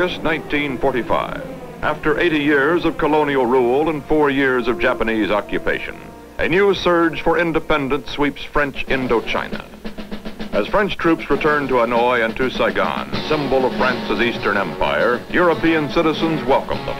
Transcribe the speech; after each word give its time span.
August 0.00 0.22
1945. 0.22 1.82
After 1.82 2.18
80 2.18 2.38
years 2.38 2.84
of 2.86 2.96
colonial 2.96 3.44
rule 3.44 3.90
and 3.90 4.02
four 4.04 4.30
years 4.30 4.66
of 4.66 4.78
Japanese 4.78 5.30
occupation, 5.30 5.94
a 6.38 6.48
new 6.48 6.72
surge 6.72 7.20
for 7.20 7.38
independence 7.38 8.10
sweeps 8.10 8.42
French 8.42 8.86
Indochina. 8.86 9.62
As 10.54 10.66
French 10.68 10.96
troops 10.96 11.28
return 11.28 11.68
to 11.68 11.74
Hanoi 11.74 12.24
and 12.24 12.34
to 12.38 12.48
Saigon, 12.48 13.12
symbol 13.28 13.66
of 13.66 13.76
France's 13.76 14.22
Eastern 14.22 14.56
Empire, 14.56 15.22
European 15.28 15.90
citizens 15.90 16.42
welcome 16.44 16.78
them. 16.86 16.96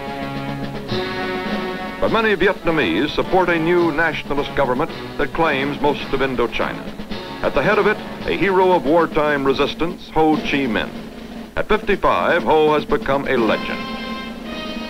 But 2.02 2.12
many 2.12 2.36
Vietnamese 2.36 3.08
support 3.14 3.48
a 3.48 3.58
new 3.58 3.92
nationalist 3.92 4.54
government 4.56 4.90
that 5.16 5.32
claims 5.32 5.80
most 5.80 6.02
of 6.12 6.20
Indochina. 6.20 6.84
At 7.42 7.54
the 7.54 7.62
head 7.62 7.78
of 7.78 7.86
it, 7.86 7.96
a 8.26 8.36
hero 8.36 8.72
of 8.72 8.84
wartime 8.84 9.42
resistance, 9.42 10.10
Ho 10.10 10.36
Chi 10.36 10.68
Minh. 10.68 11.09
At 11.56 11.68
55, 11.68 12.44
Ho 12.44 12.72
has 12.74 12.84
become 12.84 13.26
a 13.26 13.36
legend. 13.36 13.80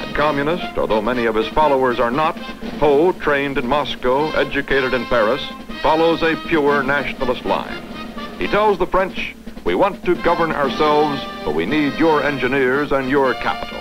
A 0.03 0.13
communist, 0.15 0.77
although 0.77 1.01
many 1.01 1.25
of 1.25 1.35
his 1.35 1.49
followers 1.49 1.99
are 1.99 2.11
not, 2.11 2.37
Ho, 2.81 3.13
trained 3.13 3.57
in 3.57 3.67
Moscow, 3.67 4.31
educated 4.33 4.93
in 4.93 5.07
Paris, 5.07 5.43
follows 5.81 6.23
a 6.23 6.37
pure 6.49 6.83
nationalist 6.83 7.47
line. 7.47 7.83
He 8.39 8.47
tells 8.47 8.79
the 8.79 8.87
French, 8.87 9.35
we 9.65 9.75
want 9.75 10.05
to 10.05 10.15
govern 10.17 10.53
ourselves, 10.53 11.23
but 11.45 11.55
we 11.55 11.65
need 11.65 11.95
your 11.99 12.23
engineers 12.23 12.93
and 12.93 13.09
your 13.09 13.33
capital. 13.35 13.81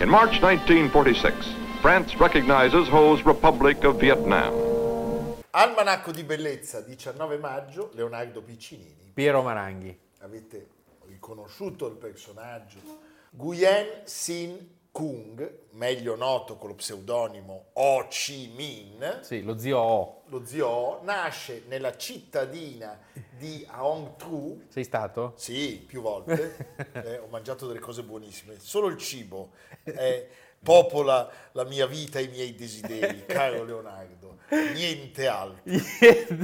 In 0.00 0.08
March 0.08 0.42
1946, 0.42 1.54
France 1.80 2.16
recognizes 2.16 2.88
Ho's 2.88 3.22
Republic 3.24 3.84
of 3.84 4.00
Vietnam. 4.00 4.52
Almanacco 5.54 6.10
di 6.10 6.24
Bellezza, 6.24 6.80
19 6.80 7.38
maggio, 7.38 7.90
Leonardo 7.94 8.42
Piccinini. 8.42 9.12
Piero 9.14 9.42
Maranghi. 9.42 9.96
Avete 10.20 10.66
riconosciuto 11.26 11.86
il 11.86 11.94
personaggio. 11.94 12.78
Nguyen 13.30 14.02
Sin 14.04 14.80
Kung, 14.90 15.58
meglio 15.70 16.16
noto 16.16 16.56
con 16.56 16.68
lo 16.70 16.74
pseudonimo 16.74 17.66
Ho 17.74 18.06
Chi 18.08 18.52
Minh, 18.54 19.20
Sì, 19.20 19.42
lo 19.42 19.56
zio 19.56 19.78
O. 19.78 20.22
lo 20.26 20.44
zio 20.44 20.66
Ho, 20.66 21.00
nasce 21.02 21.62
nella 21.68 21.96
cittadina 21.96 22.98
di 23.38 23.64
Aong 23.70 24.16
Tru, 24.16 24.64
Sei 24.68 24.84
stato? 24.84 25.32
Sì, 25.36 25.82
più 25.86 26.02
volte. 26.02 26.90
Eh, 27.04 27.18
ho 27.18 27.26
mangiato 27.28 27.66
delle 27.66 27.78
cose 27.78 28.02
buonissime. 28.02 28.58
Solo 28.58 28.88
il 28.88 28.98
cibo 28.98 29.52
eh, 29.84 30.28
popola 30.62 31.30
la 31.52 31.64
mia 31.64 31.86
vita 31.86 32.18
e 32.18 32.24
i 32.24 32.28
miei 32.28 32.54
desideri, 32.54 33.24
caro 33.26 33.64
Leonardo. 33.64 34.21
Niente 34.74 35.26
altro. 35.26 35.62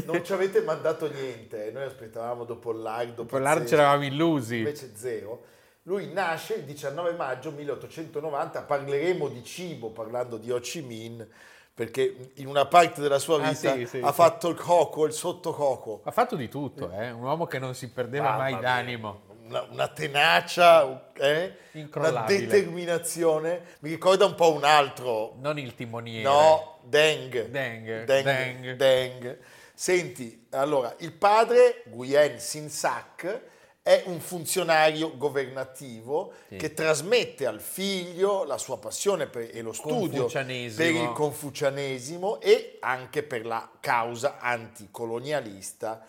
Non 0.07 0.25
ci 0.25 0.33
avete 0.33 0.63
mandato 0.63 1.11
niente. 1.13 1.71
Noi 1.73 1.85
aspettavamo 1.85 2.45
dopo 2.45 2.73
il 2.73 2.79
lardo. 2.81 3.25
Per 3.25 3.41
l'arte 3.41 3.67
ci 3.67 3.75
pazzesco. 3.75 3.83
eravamo 3.83 4.05
illusi. 4.05 4.57
Invece 4.59 4.93
zero. 4.95 5.43
Lui 5.83 6.11
nasce 6.13 6.55
il 6.55 6.65
19 6.65 7.13
maggio 7.13 7.51
1890. 7.51 8.63
Parleremo 8.63 9.29
di 9.29 9.45
cibo 9.45 9.91
parlando 9.91 10.37
di 10.39 10.51
Ho 10.51 10.59
Chi 10.59 10.81
Minh 10.83 11.27
perché 11.75 12.33
in 12.35 12.49
una 12.49 12.67
parte 12.67 13.01
della 13.01 13.21
sua 13.21 13.37
Ah, 13.37 13.51
vita 13.51 13.73
sì, 13.75 13.87
sì, 13.87 13.99
ha 13.99 14.09
sì. 14.09 14.13
fatto 14.15 14.49
il 14.49 14.57
coco, 14.57 15.05
il 15.07 15.13
sottococo. 15.13 16.01
Ha 16.05 16.11
fatto 16.11 16.35
di 16.35 16.49
tutto, 16.49 16.91
eh? 16.91 17.11
un 17.13 17.23
uomo 17.23 17.47
che 17.47 17.61
non 17.61 17.73
si 17.75 17.91
perdeva 17.91 18.31
Mamma 18.31 18.39
mai 18.39 18.53
mia, 18.55 18.61
d'animo. 18.63 19.21
Una, 19.49 19.63
una 19.71 19.89
tenacia, 19.89 21.11
eh? 21.15 21.57
una 21.95 22.25
determinazione. 22.27 23.63
Mi 23.81 23.89
ricorda 23.91 24.27
un 24.27 24.35
po' 24.35 24.53
un 24.53 24.63
altro. 24.65 25.37
Non 25.41 25.59
il 25.59 25.75
timoniere. 25.75 26.23
No, 26.23 26.81
Deng. 26.85 27.47
Deng, 27.49 28.05
Deng. 28.05 28.25
Deng. 28.25 28.73
Deng. 28.77 29.39
Senti, 29.73 30.47
allora, 30.51 30.95
il 30.99 31.13
padre, 31.13 31.83
Nguyen 31.87 32.39
Sin 32.39 32.69
Sak, 32.69 33.41
è 33.83 34.03
un 34.05 34.21
funzionario 34.21 35.17
governativo 35.17 36.35
Sì. 36.49 36.57
che 36.57 36.75
trasmette 36.75 37.47
al 37.47 37.61
figlio 37.63 38.45
la 38.45 38.59
sua 38.59 38.77
passione 38.79 39.29
per- 39.29 39.49
e 39.51 39.63
lo 39.63 39.73
studio 39.73 40.27
per 40.27 40.51
il 40.51 41.11
confucianesimo 41.15 42.39
e 42.43 42.77
anche 42.81 43.23
per 43.23 43.47
la 43.47 43.67
causa 43.81 44.37
anticolonialista 44.41 46.05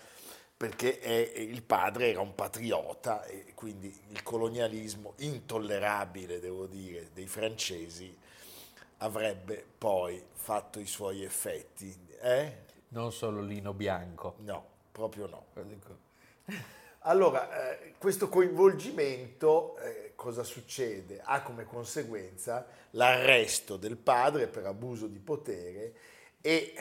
perché 0.59 0.99
è- 0.99 1.39
il 1.39 1.61
padre 1.63 2.09
era 2.09 2.19
un 2.19 2.35
patriota 2.35 3.23
e 3.23 3.53
quindi 3.55 3.97
il 4.09 4.21
colonialismo 4.23 5.13
intollerabile, 5.19 6.41
devo 6.41 6.65
dire, 6.65 7.11
dei 7.13 7.27
francesi 7.27 8.13
avrebbe 8.97 9.65
poi 9.77 10.21
fatto 10.33 10.81
i 10.81 10.85
suoi 10.85 11.23
effetti. 11.23 11.97
Eh? 12.21 12.53
Non 12.89 13.13
solo 13.13 13.39
Lino 13.41 13.71
Bianco. 13.73 14.35
No, 14.39 14.65
proprio 14.91 15.27
no. 15.27 15.45
Allora, 17.03 17.79
eh, 17.79 17.93
questo 17.97 18.27
coinvolgimento, 18.27 19.77
eh, 19.77 20.11
cosa 20.15 20.43
succede? 20.43 21.21
Ha 21.23 21.41
come 21.41 21.63
conseguenza 21.63 22.67
l'arresto 22.91 23.77
del 23.77 23.95
padre 23.95 24.47
per 24.47 24.65
abuso 24.65 25.07
di 25.07 25.19
potere 25.19 25.93
e 26.41 26.73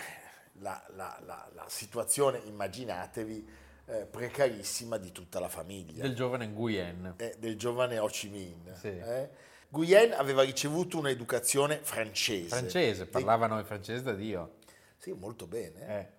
la, 0.55 0.83
la- 0.97 1.21
la- 1.25 1.49
la 1.55 1.69
situazione, 1.69 2.39
immaginatevi, 2.45 3.67
eh, 3.89 4.05
precarissima 4.07 4.97
di 4.99 5.11
tutta 5.13 5.41
la 5.41 5.49
famiglia. 5.49 6.03
Del 6.03 6.15
giovane 6.15 6.47
Nguyen. 6.47 7.15
eh, 7.17 7.35
del 7.39 7.57
giovane 7.57 7.99
Ho 7.99 8.07
Chi 8.07 8.29
Minh. 8.29 8.75
Sì. 8.75 8.89
eh. 8.89 9.29
Nguyen 9.71 10.13
aveva 10.13 10.43
ricevuto 10.43 10.99
un'educazione 10.99 11.79
francese. 11.83 12.49
Francese, 12.49 13.07
parlavano 13.07 13.59
il 13.59 13.65
francese 13.67 14.03
da 14.03 14.13
Dio. 14.13 14.57
sì, 14.97 15.13
molto 15.13 15.47
bene. 15.47 15.89
Eh. 15.99 16.17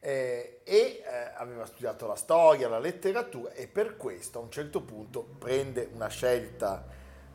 Eh, 0.00 0.60
e 0.64 1.02
eh, 1.04 1.32
aveva 1.36 1.66
studiato 1.66 2.06
la 2.06 2.14
storia, 2.14 2.68
la 2.68 2.78
letteratura 2.78 3.52
e 3.52 3.66
per 3.66 3.96
questo 3.96 4.38
a 4.38 4.42
un 4.42 4.50
certo 4.50 4.80
punto 4.82 5.22
prende 5.38 5.88
una 5.92 6.06
scelta 6.08 6.86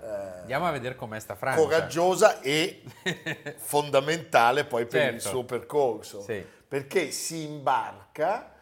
Andiamo 0.06 0.66
a 0.68 0.72
vedere 0.72 0.96
com'è 0.96 1.18
sta 1.20 1.36
Francia. 1.36 1.62
coraggiosa 1.62 2.42
e 2.42 2.84
fondamentale 3.56 4.66
poi 4.66 4.86
per 4.86 5.14
il 5.14 5.22
Certo. 5.22 5.30
suo 5.30 5.46
percorso, 5.46 6.22
Sì. 6.22 6.46
perché 6.68 7.12
si 7.12 7.44
imbarca, 7.44 8.53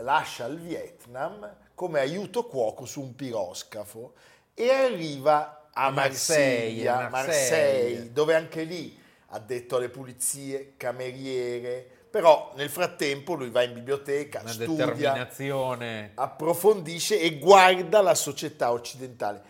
lascia 0.00 0.46
il 0.46 0.58
Vietnam 0.58 1.54
come 1.74 2.00
aiuto 2.00 2.44
cuoco 2.44 2.84
su 2.84 3.00
un 3.00 3.14
piroscafo 3.14 4.14
e 4.54 4.70
arriva 4.70 5.68
a 5.72 5.90
Marsiglia, 5.90 7.08
Marseille. 7.08 7.10
Marseille, 7.10 8.12
dove 8.12 8.34
anche 8.34 8.62
lì 8.62 8.98
ha 9.30 9.38
detto 9.38 9.76
alle 9.76 9.90
pulizie, 9.90 10.74
cameriere, 10.76 11.86
però 12.08 12.52
nel 12.56 12.70
frattempo 12.70 13.34
lui 13.34 13.50
va 13.50 13.62
in 13.62 13.74
biblioteca, 13.74 14.40
Una 14.40 14.52
studia, 14.52 15.28
approfondisce 16.14 17.20
e 17.20 17.38
guarda 17.38 18.00
la 18.00 18.14
società 18.14 18.72
occidentale. 18.72 19.42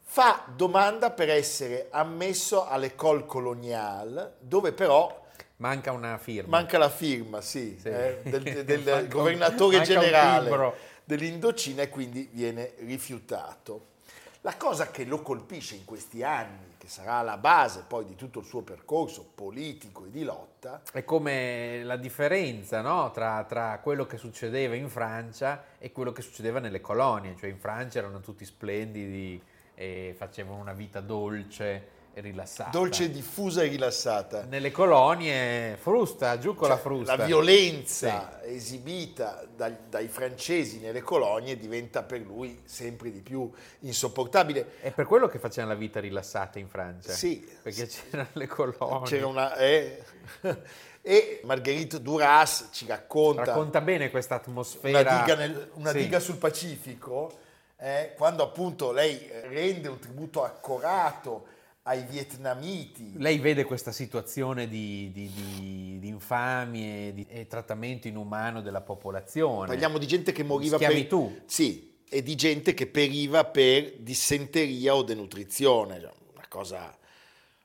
Fa 0.00 0.44
domanda 0.54 1.10
per 1.10 1.28
essere 1.28 1.88
ammesso 1.90 2.66
all'École 2.66 3.26
coloniale, 3.26 4.36
dove 4.38 4.72
però 4.72 5.24
Manca 5.58 5.92
una 5.92 6.18
firma. 6.18 6.58
manca 6.58 6.76
la 6.78 6.90
firma, 6.90 7.40
sì, 7.40 7.78
Sì. 7.80 7.88
eh, 7.88 8.20
del, 8.24 8.42
del- 8.64 8.82
Manca 8.82 9.06
governatore 9.06 9.78
manca 9.78 9.92
generale 9.92 10.74
dell'Indocina 11.04 11.82
e 11.82 11.88
quindi 11.88 12.28
viene 12.32 12.72
rifiutato. 12.80 13.94
La 14.42 14.56
cosa 14.56 14.90
che 14.90 15.04
lo 15.04 15.22
colpisce 15.22 15.74
in 15.74 15.84
questi 15.84 16.22
anni, 16.22 16.74
che 16.78 16.88
sarà 16.88 17.22
la 17.22 17.36
base 17.36 17.84
poi 17.88 18.04
di 18.04 18.14
tutto 18.14 18.40
il 18.40 18.44
suo 18.44 18.60
percorso 18.62 19.28
politico 19.34 20.04
e 20.04 20.10
di 20.10 20.22
lotta, 20.22 20.82
È 20.92 21.02
come 21.04 21.82
la 21.82 21.96
differenza 21.96 22.80
no? 22.80 23.10
tra, 23.10 23.42
tra 23.48 23.80
quello 23.82 24.06
che 24.06 24.18
succedeva 24.18 24.74
in 24.76 24.88
Francia 24.88 25.64
e 25.78 25.90
quello 25.90 26.12
che 26.12 26.22
succedeva 26.22 26.60
nelle 26.60 26.80
colonie. 26.80 27.34
Cioè 27.36 27.48
in 27.50 27.58
Francia 27.58 27.98
erano 27.98 28.20
tutti 28.20 28.44
splendidi 28.44 29.42
e 29.74 30.14
facevano 30.16 30.60
una 30.60 30.72
vita 30.74 31.00
dolce 31.00 31.94
e 32.16 32.22
rilassata. 32.22 32.70
dolce, 32.70 33.10
diffusa 33.10 33.62
e 33.62 33.66
rilassata. 33.68 34.44
Nelle 34.44 34.70
colonie, 34.70 35.76
frusta, 35.78 36.38
giù 36.38 36.54
con 36.54 36.70
la 36.70 36.78
frusta. 36.78 37.14
La 37.14 37.26
violenza 37.26 38.42
esibita 38.42 39.44
dai, 39.54 39.76
dai 39.90 40.08
francesi 40.08 40.78
nelle 40.78 41.02
colonie 41.02 41.58
diventa 41.58 42.02
per 42.04 42.20
lui 42.22 42.62
sempre 42.64 43.12
di 43.12 43.20
più 43.20 43.50
insopportabile. 43.80 44.80
È 44.80 44.92
per 44.92 45.04
quello 45.04 45.28
che 45.28 45.38
facevano 45.38 45.74
la 45.74 45.78
vita 45.78 46.00
rilassata 46.00 46.58
in 46.58 46.68
Francia. 46.68 47.12
Sì. 47.12 47.46
Perché 47.62 47.86
c'erano 47.86 48.28
le 48.32 48.46
colonie. 48.46 49.06
C'era 49.06 49.26
una, 49.26 49.54
eh, 49.56 50.02
e 51.02 51.40
Marguerite 51.44 52.00
Duras 52.00 52.70
ci 52.72 52.86
racconta, 52.86 53.44
Racconta 53.44 53.82
bene 53.82 54.08
questa 54.08 54.36
una, 54.36 54.42
atmosfera. 54.42 55.18
diga, 55.20 55.34
nel- 55.34 55.70
una 55.74 55.90
Sì. 55.90 55.98
diga 55.98 56.18
sul 56.18 56.36
Pacifico 56.36 57.40
eh, 57.78 58.14
quando 58.16 58.42
appunto 58.42 58.90
lei 58.90 59.30
rende 59.50 59.88
un 59.88 59.98
tributo 59.98 60.42
accorato 60.42 61.48
ai 61.88 62.04
vietnamiti. 62.08 63.12
Lei 63.16 63.38
vede 63.38 63.64
questa 63.64 63.92
situazione 63.92 64.68
di, 64.68 65.10
di, 65.12 65.30
di, 65.32 65.98
di 66.00 66.08
infamie 66.08 67.12
di, 67.12 67.26
e 67.28 67.46
trattamento 67.46 68.08
inumano 68.08 68.60
della 68.60 68.80
popolazione. 68.80 69.68
Parliamo 69.68 69.98
di 69.98 70.06
gente 70.06 70.32
che 70.32 70.42
moriva 70.42 70.76
Schiavitù. 70.76 71.32
per... 71.32 71.42
Sì, 71.46 71.94
e 72.08 72.22
di 72.22 72.34
gente 72.34 72.74
che 72.74 72.86
periva 72.86 73.44
per 73.44 73.98
dissenteria 73.98 74.94
o 74.96 75.02
denutrizione, 75.02 76.00
cioè, 76.00 76.12
una 76.32 76.46
cosa 76.48 76.96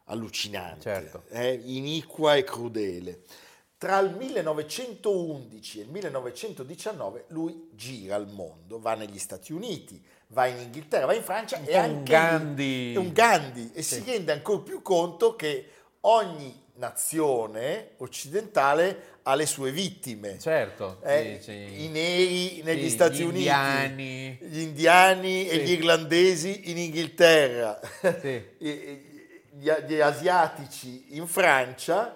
allucinante, 0.05 0.81
Certo. 0.81 1.23
eh, 1.29 1.59
iniqua 1.63 2.35
e 2.35 2.43
crudele. 2.43 3.21
Tra 3.81 3.97
il 3.97 4.11
1911 4.15 5.79
e 5.79 5.81
il 5.81 5.89
1919 5.89 7.23
lui 7.29 7.69
gira 7.73 8.15
il 8.17 8.27
mondo, 8.27 8.79
va 8.79 8.93
negli 8.93 9.17
Stati 9.17 9.53
Uniti, 9.53 9.99
va 10.27 10.45
in 10.45 10.59
Inghilterra, 10.59 11.07
va 11.07 11.15
in 11.15 11.23
Francia 11.23 11.57
Un 11.57 11.63
e 11.67 11.71
po' 11.71 11.79
un 11.87 12.03
Gandhi. 12.03 12.93
è 12.93 12.97
un 12.99 13.11
Gandhi 13.11 13.71
e 13.73 13.81
Sì. 13.81 13.95
si 13.95 14.03
rende 14.05 14.33
ancora 14.33 14.59
più 14.59 14.83
conto 14.83 15.35
che 15.35 15.67
ogni 16.01 16.55
nazione 16.75 17.93
occidentale 17.97 19.17
ha 19.23 19.33
le 19.33 19.47
sue 19.47 19.71
vittime. 19.71 20.37
Certo, 20.37 20.99
Eh, 21.01 21.39
sì, 21.41 21.45
sì. 21.51 21.83
I 21.85 21.87
neri 21.87 22.61
negli 22.63 22.83
Sì, 22.83 22.89
Stati 22.91 23.17
gli 23.17 23.21
Uniti, 23.23 23.37
indiani. 23.39 24.37
gli 24.41 24.59
indiani 24.59 25.47
e 25.47 25.57
gli 25.57 25.71
irlandesi 25.71 26.69
in 26.69 26.77
Inghilterra, 26.77 27.79
gli, 28.59 29.71
gli 29.87 29.99
asiatici 29.99 31.15
in 31.15 31.25
Francia. 31.25 32.15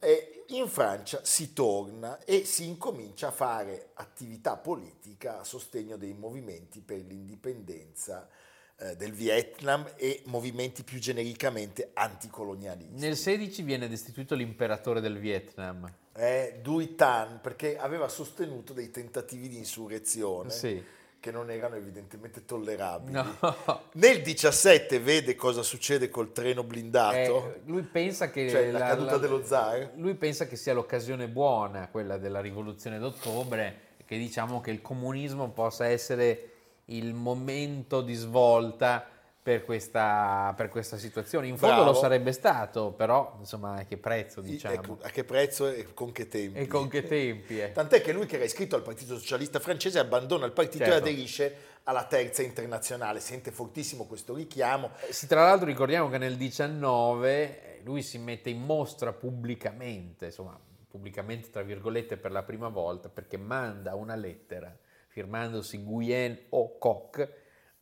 E 0.00 0.28
in 0.48 0.68
Francia 0.68 1.20
si 1.24 1.52
torna 1.52 2.22
e 2.24 2.44
si 2.44 2.66
incomincia 2.66 3.28
a 3.28 3.30
fare 3.32 3.90
attività 3.94 4.56
politica 4.56 5.40
a 5.40 5.44
sostegno 5.44 5.96
dei 5.96 6.12
movimenti 6.12 6.80
per 6.80 6.98
l'indipendenza 6.98 8.28
eh, 8.76 8.96
del 8.96 9.12
Vietnam 9.12 9.88
e 9.96 10.22
movimenti 10.26 10.82
più 10.82 10.98
genericamente 10.98 11.90
anticolonialisti. 11.94 12.98
Nel 13.00 13.16
16 13.16 13.62
viene 13.62 13.88
destituito 13.88 14.34
l'imperatore 14.34 15.00
del 15.00 15.18
Vietnam. 15.18 15.92
eh, 16.16 16.58
Dui 16.62 16.94
Tan 16.94 17.40
perché 17.40 17.78
aveva 17.78 18.08
sostenuto 18.08 18.72
dei 18.72 18.90
tentativi 18.90 19.48
di 19.48 19.56
insurrezione 19.56 20.50
Sì. 20.50 20.82
Che 21.24 21.30
non 21.30 21.50
erano 21.50 21.76
evidentemente 21.76 22.44
tollerabili. 22.44 23.12
No. 23.14 23.80
Nel 23.92 24.20
17 24.20 25.00
vede 25.00 25.34
cosa 25.34 25.62
succede 25.62 26.10
col 26.10 26.32
treno 26.32 26.64
blindato, 26.64 27.54
Eh, 27.54 27.60
lui 27.64 27.80
pensa 27.80 28.28
che 28.28 28.50
cioè 28.50 28.70
la, 28.70 28.80
caduta 28.80 29.16
dello 29.16 29.42
zar. 29.42 29.92
Lui 29.96 30.16
pensa 30.16 30.46
che 30.46 30.56
sia 30.56 30.74
l'occasione 30.74 31.26
buona, 31.26 31.88
quella 31.88 32.18
della 32.18 32.42
rivoluzione 32.42 32.98
d'ottobre, 32.98 33.80
che 34.04 34.18
diciamo 34.18 34.60
che 34.60 34.70
il 34.70 34.82
comunismo 34.82 35.48
possa 35.48 35.86
essere 35.86 36.50
il 36.86 37.14
momento 37.14 38.02
di 38.02 38.12
svolta 38.12 39.08
per 39.44 39.62
questa, 39.62 40.54
per 40.56 40.70
questa 40.70 40.96
situazione. 40.96 41.46
In 41.48 41.58
fondo 41.58 41.74
Bravo. 41.74 41.90
lo 41.90 41.96
sarebbe 41.98 42.32
stato, 42.32 42.92
però 42.92 43.36
insomma 43.40 43.74
a 43.74 43.84
che 43.84 43.98
prezzo 43.98 44.40
diciamo? 44.40 44.74
Ecco, 44.74 44.98
a 45.02 45.10
che 45.10 45.22
prezzo 45.22 45.68
e 45.68 45.92
con 45.92 46.12
che 46.12 46.28
tempi? 46.28 46.60
E 46.60 46.66
con 46.66 46.88
che 46.88 47.02
tempi? 47.02 47.60
eh? 47.60 47.70
Tant'è 47.70 48.00
che 48.00 48.14
lui 48.14 48.24
che 48.24 48.36
era 48.36 48.44
iscritto 48.46 48.74
al 48.74 48.80
Partito 48.80 49.18
Socialista 49.18 49.60
Francese 49.60 49.98
abbandona 49.98 50.46
il 50.46 50.52
partito 50.52 50.84
Certo. 50.84 50.94
e 51.06 51.10
aderisce 51.10 51.56
alla 51.82 52.04
terza 52.04 52.40
internazionale, 52.40 53.20
sente 53.20 53.50
fortissimo 53.50 54.06
questo 54.06 54.34
richiamo. 54.34 54.92
Sì, 55.10 55.26
tra 55.26 55.42
l'altro 55.42 55.66
ricordiamo 55.66 56.08
che 56.08 56.16
nel 56.16 56.38
19 56.38 57.80
lui 57.82 58.00
si 58.00 58.16
mette 58.16 58.48
in 58.48 58.62
mostra 58.62 59.12
pubblicamente, 59.12 60.24
insomma, 60.24 60.58
pubblicamente 60.88 61.50
tra 61.50 61.60
virgolette 61.60 62.16
per 62.16 62.32
la 62.32 62.42
prima 62.44 62.68
volta, 62.68 63.10
perché 63.10 63.36
manda 63.36 63.94
una 63.94 64.14
lettera 64.14 64.74
firmandosi 65.08 65.76
Nguyen 65.76 66.44
O 66.48 66.78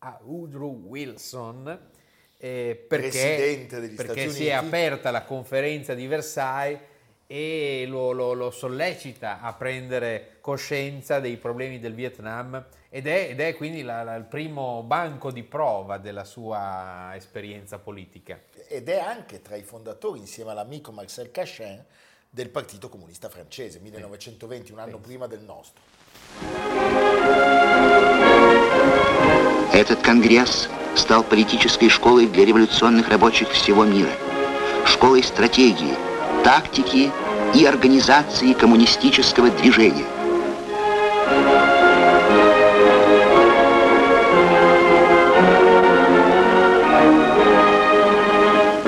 a 0.03 0.19
Woodrow 0.23 0.73
Wilson 0.85 1.67
eh, 2.37 2.85
perché, 2.87 3.07
Presidente 3.09 3.79
degli 3.79 3.95
perché 3.95 4.29
si 4.29 4.47
è 4.47 4.51
aperta 4.51 5.11
la 5.11 5.23
conferenza 5.23 5.93
di 5.93 6.07
Versailles 6.07 6.79
e 7.25 7.85
lo, 7.87 8.11
lo- 8.11 8.33
lo 8.33 8.51
sollecita 8.51 9.39
a 9.39 9.53
prendere 9.53 10.37
coscienza 10.41 11.19
dei 11.21 11.37
problemi 11.37 11.79
del 11.79 11.93
Vietnam 11.93 12.65
ed 12.89 13.07
è, 13.07 13.29
ed 13.29 13.39
è 13.39 13.55
quindi 13.55 13.81
la- 13.81 14.03
la- 14.03 14.15
il 14.15 14.25
primo 14.25 14.83
banco 14.83 15.31
di 15.31 15.43
prova 15.43 15.97
della 15.97 16.25
sua 16.25 17.13
esperienza 17.15 17.79
politica. 17.79 18.39
ed 18.67 18.89
è 18.89 18.99
anche 18.99 19.41
tra 19.41 19.55
i 19.55 19.63
fondatori, 19.63 20.19
insieme 20.19 20.51
all'amico 20.51 20.91
Marcel 20.91 21.31
Cachin, 21.31 21.81
del 22.29 22.49
Partito 22.49 22.89
Comunista 22.89 23.29
Francese, 23.29 23.79
1920, 23.79 24.71
un 24.73 24.79
anno 24.79 24.97
prima 24.97 25.27
del 25.27 25.41
nostro. 25.41 25.81
Этот 29.73 30.01
конгресс 30.01 30.69
стал 30.93 31.23
политической 31.23 31.89
школой 31.89 32.27
для 32.27 32.45
революционных 32.45 33.09
рабочих 33.09 33.49
всего 33.49 33.83
мира, 33.83 34.11
школой 34.85 35.23
стратегии, 35.23 35.95
тактики 36.43 37.11
и 37.55 37.65
организации 37.65 38.53
коммунистического 38.53 39.49
движения. 39.49 40.05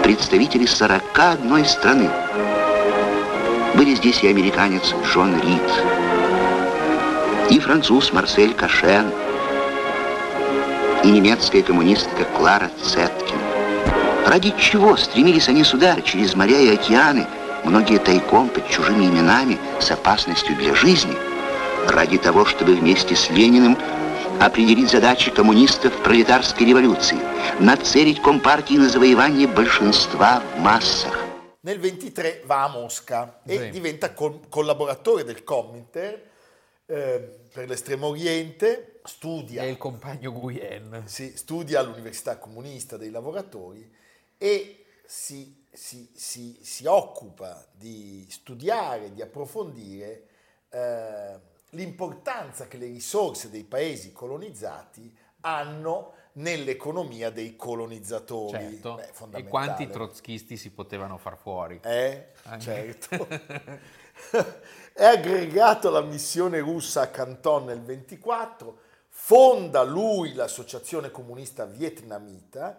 Представители 0.04 0.68
41 0.68 1.66
страны. 1.66 2.12
Были 3.74 3.96
здесь 3.96 4.22
и 4.22 4.28
американец 4.28 4.94
Джон 5.04 5.34
Рид, 5.42 5.64
и 7.50 7.60
француз 7.60 8.14
Марсель 8.14 8.54
Кашен, 8.54 9.12
и 11.06 11.12
немецкая 11.12 11.62
коммунистка 11.62 12.26
Клара 12.36 12.72
Цеткин. 12.82 13.38
Ради 14.26 14.52
чего 14.60 14.98
стремились 14.98 15.48
они 15.48 15.64
сюда, 15.64 16.02
через 16.02 16.34
моря 16.34 16.60
и 16.60 16.74
океаны, 16.74 17.28
многие 17.64 18.00
тайком 18.00 18.50
под 18.50 18.68
чужими 18.68 19.06
именами, 19.06 19.60
с 19.80 19.92
опасностью 19.92 20.56
для 20.56 20.74
жизни? 20.74 21.16
Ради 21.88 22.18
того, 22.18 22.46
чтобы 22.46 22.74
вместе 22.74 23.16
с 23.16 23.30
Лениным 23.30 23.78
определить 24.42 24.90
задачи 24.90 25.30
коммунистов 25.30 25.94
пролетарской 26.02 26.66
революции, 26.66 27.18
нацелить 27.60 28.22
Компартии 28.24 28.76
на 28.78 28.90
завоевание 28.90 29.48
большинства 29.48 30.42
в 30.58 30.60
массах. 30.60 31.22
Nel 31.64 31.78
23 31.80 32.44
va 32.46 32.64
a 32.64 32.68
Mosca 32.70 33.42
e 33.48 33.58
Sì. 33.58 33.70
diventa 33.72 34.14
col- 34.14 34.40
collaboratore 34.50 35.24
del 35.24 35.44
Comintern 35.44 36.20
eh, 36.88 37.30
per 37.52 37.68
l'estremo 37.68 38.08
oriente, 38.08 38.95
studia, 39.06 39.62
È 39.62 39.66
il 39.66 39.78
compagno 39.78 40.32
Nguyen. 40.32 41.04
sì, 41.06 41.36
studia 41.38 41.80
all'Università 41.80 42.38
Comunista 42.38 42.98
dei 42.98 43.10
Lavoratori 43.12 43.90
e 44.38 44.86
si, 45.06 45.66
si- 45.72 46.10
si- 46.14 46.58
si 46.62 46.86
occupa 46.86 47.66
di 47.72 48.26
studiare, 48.30 49.14
di 49.14 49.22
approfondire 49.22 50.28
eh, 50.70 51.40
l'importanza 51.72 52.68
che 52.68 52.78
le 52.78 52.88
risorse 52.88 53.50
dei 53.50 53.64
paesi 53.64 54.12
colonizzati 54.12 55.16
hanno 55.42 56.14
nell'economia 56.34 57.30
dei 57.30 57.56
colonizzatori. 57.56 58.52
Certo. 58.82 58.96
Beh, 59.30 59.38
e 59.38 59.44
quanti 59.46 59.88
trotskisti 59.90 60.58
si 60.58 60.72
potevano 60.72 61.18
far 61.18 61.38
fuori? 61.38 61.80
Eh, 61.84 62.32
Anche- 62.44 62.64
certo. 63.00 63.28
È 64.94 65.04
aggregato 65.04 65.90
alla 65.90 66.02
missione 66.02 66.60
russa 66.60 67.02
a 67.02 67.08
Canton 67.08 67.66
nel 67.66 67.82
24, 67.82 68.80
fonda 69.18 69.82
lui 69.84 70.34
l'associazione 70.34 71.10
comunista 71.10 71.64
vietnamita, 71.66 72.78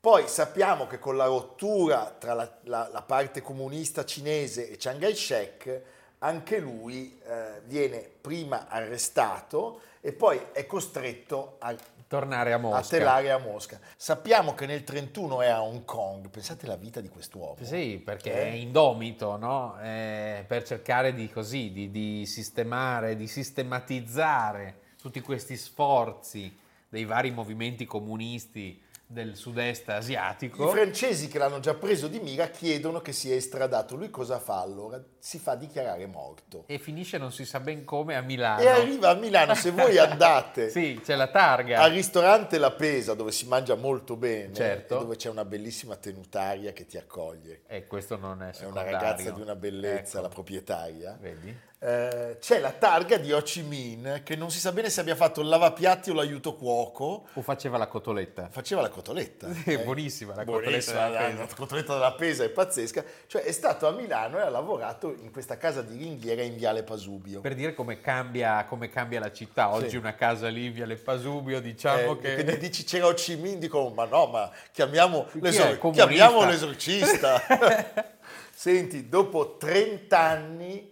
poi 0.00 0.26
sappiamo 0.26 0.86
che 0.88 0.98
con 0.98 1.16
la 1.16 1.26
rottura 1.26 2.14
tra 2.18 2.34
la, 2.34 2.50
la- 2.64 2.88
la 2.92 3.02
parte 3.02 3.40
comunista 3.40 4.04
cinese 4.04 4.68
e 4.68 4.76
Chiang 4.76 5.00
Kai-shek, 5.00 5.82
anche 6.18 6.58
lui 6.58 7.18
eh, 7.24 7.60
viene 7.66 7.98
prima 8.20 8.66
arrestato 8.68 9.80
e 10.00 10.12
poi 10.12 10.40
è 10.52 10.66
costretto 10.66 11.56
a 11.60 11.74
Tornare 12.08 12.50
a 12.52 12.56
a 12.56 12.58
Mosca. 12.58 12.96
telare 12.96 13.30
a 13.30 13.38
Mosca. 13.38 13.78
Sappiamo 13.96 14.54
che 14.54 14.66
nel 14.66 14.82
31 14.82 15.42
è 15.42 15.48
a 15.48 15.62
Hong 15.62 15.84
Kong, 15.84 16.28
pensate 16.28 16.66
alla 16.66 16.74
vita 16.74 17.00
di 17.00 17.08
quest'uomo. 17.08 17.54
Sì, 17.62 18.02
perché 18.04 18.32
Eh? 18.32 18.42
è 18.50 18.54
indomito, 18.54 19.36
no? 19.36 19.78
Eh, 19.80 20.44
per 20.48 20.64
cercare 20.64 21.14
di 21.14 21.30
così, 21.30 21.70
di, 21.70 21.90
di 21.92 22.26
sistemare, 22.26 23.14
di 23.14 23.28
sistematizzare 23.28 24.79
tutti 25.00 25.20
questi 25.20 25.56
sforzi 25.56 26.56
dei 26.88 27.04
vari 27.04 27.30
movimenti 27.30 27.84
comunisti 27.84 28.82
del 29.10 29.34
sud-est 29.34 29.88
I 29.88 29.90
asiatico. 29.90 30.68
francesi 30.68 31.26
che 31.26 31.38
l'hanno 31.38 31.58
già 31.58 31.74
preso 31.74 32.06
di 32.06 32.20
mira 32.20 32.46
chiedono 32.46 33.00
che 33.00 33.12
sia 33.12 33.34
estradato. 33.34 33.96
Lui 33.96 34.08
cosa 34.08 34.38
fa 34.38 34.60
allora? 34.60 35.02
Si 35.18 35.40
fa 35.40 35.56
dichiarare 35.56 36.06
morto. 36.06 36.62
E 36.68 36.78
finisce 36.78 37.18
non 37.18 37.32
si 37.32 37.44
sa 37.44 37.58
ben 37.58 37.84
come 37.84 38.14
a 38.14 38.20
Milano. 38.20 38.60
E 38.60 38.68
arriva 38.68 39.08
a 39.10 39.14
Milano, 39.14 39.56
se 39.56 39.72
voi 39.72 39.98
andate 39.98 40.70
Sì, 40.70 41.00
c'è 41.02 41.16
la 41.16 41.26
targa. 41.26 41.80
al 41.80 41.90
ristorante 41.90 42.56
La 42.58 42.70
Pesa 42.70 43.14
dove 43.14 43.32
si 43.32 43.48
mangia 43.48 43.74
molto 43.74 44.14
bene 44.14 44.54
Certo. 44.54 44.94
e 44.96 45.00
dove 45.00 45.16
c'è 45.16 45.28
una 45.28 45.44
bellissima 45.44 45.96
tenutaria 45.96 46.72
che 46.72 46.86
ti 46.86 46.96
accoglie. 46.96 47.62
E 47.66 47.88
questo 47.88 48.16
non 48.16 48.42
è 48.42 48.50
È 48.52 48.64
una 48.64 48.82
secondario. 48.82 48.92
ragazza 48.92 49.30
di 49.32 49.40
una 49.40 49.56
bellezza, 49.56 50.18
Ecco, 50.18 50.22
la 50.28 50.32
proprietaria. 50.32 51.18
Vedi? 51.20 51.56
Eh, 51.82 52.36
c'è 52.38 52.58
la 52.60 52.72
targa 52.72 53.16
di 53.16 53.32
Ho 53.32 53.40
Chi 53.40 53.62
Minh 53.62 54.22
che 54.22 54.36
non 54.36 54.50
si 54.50 54.58
sa 54.58 54.70
bene 54.70 54.90
se 54.90 55.00
abbia 55.00 55.16
fatto 55.16 55.40
il 55.40 55.48
lavapiatti 55.48 56.10
o 56.10 56.14
l'aiuto 56.14 56.54
cuoco. 56.54 57.26
O 57.32 57.40
faceva 57.40 57.78
la 57.78 57.86
cotoletta. 57.86 58.48
Faceva 58.50 58.82
la 58.82 58.90
cotoletta. 58.90 59.48
Sì, 59.64 59.78
buonissima 59.78 60.34
la 60.34 60.44
cotoletta 60.44 60.68
Buonissima, 60.68 61.06
della 61.06 61.20
la, 61.20 61.26
Pesa. 61.28 61.40
la 61.40 61.54
cotoletta 61.56 61.92
della 61.94 62.12
Pesa 62.12 62.44
è 62.44 62.48
pazzesca. 62.50 63.04
Cioè 63.26 63.42
è 63.42 63.52
stato 63.52 63.86
a 63.86 63.92
Milano 63.92 64.38
e 64.38 64.42
ha 64.42 64.50
lavorato 64.50 65.14
in 65.22 65.30
questa 65.32 65.56
casa 65.56 65.80
di 65.80 65.96
ringhiera 65.96 66.42
in 66.42 66.56
Viale 66.56 66.82
Pasubio. 66.82 67.40
Per 67.40 67.54
dire 67.54 67.72
come 67.72 67.98
cambia, 68.00 68.64
come 68.66 68.90
cambia 68.90 69.18
la 69.20 69.32
città. 69.32 69.72
Oggi 69.72 69.88
Sì. 69.90 69.96
una 69.96 70.14
casa 70.14 70.48
lì, 70.48 70.68
via 70.68 70.84
Le 70.84 70.96
Pasubio, 70.96 71.60
diciamo 71.62 72.12
Eh, 72.12 72.18
che... 72.18 72.34
quindi 72.34 72.58
dici 72.58 72.84
c'era 72.84 73.06
Ho 73.06 73.14
Chi 73.14 73.36
Minh, 73.36 73.58
dicono 73.58 73.88
ma 73.88 74.04
no, 74.04 74.26
ma 74.26 74.50
chiamiamo, 74.70 75.28
l'esor- 75.40 75.78
chiamiamo 75.92 76.44
l'esorcista. 76.44 77.40
Senti, 78.52 79.08
dopo 79.08 79.56
30 79.56 80.18
anni, 80.18 80.89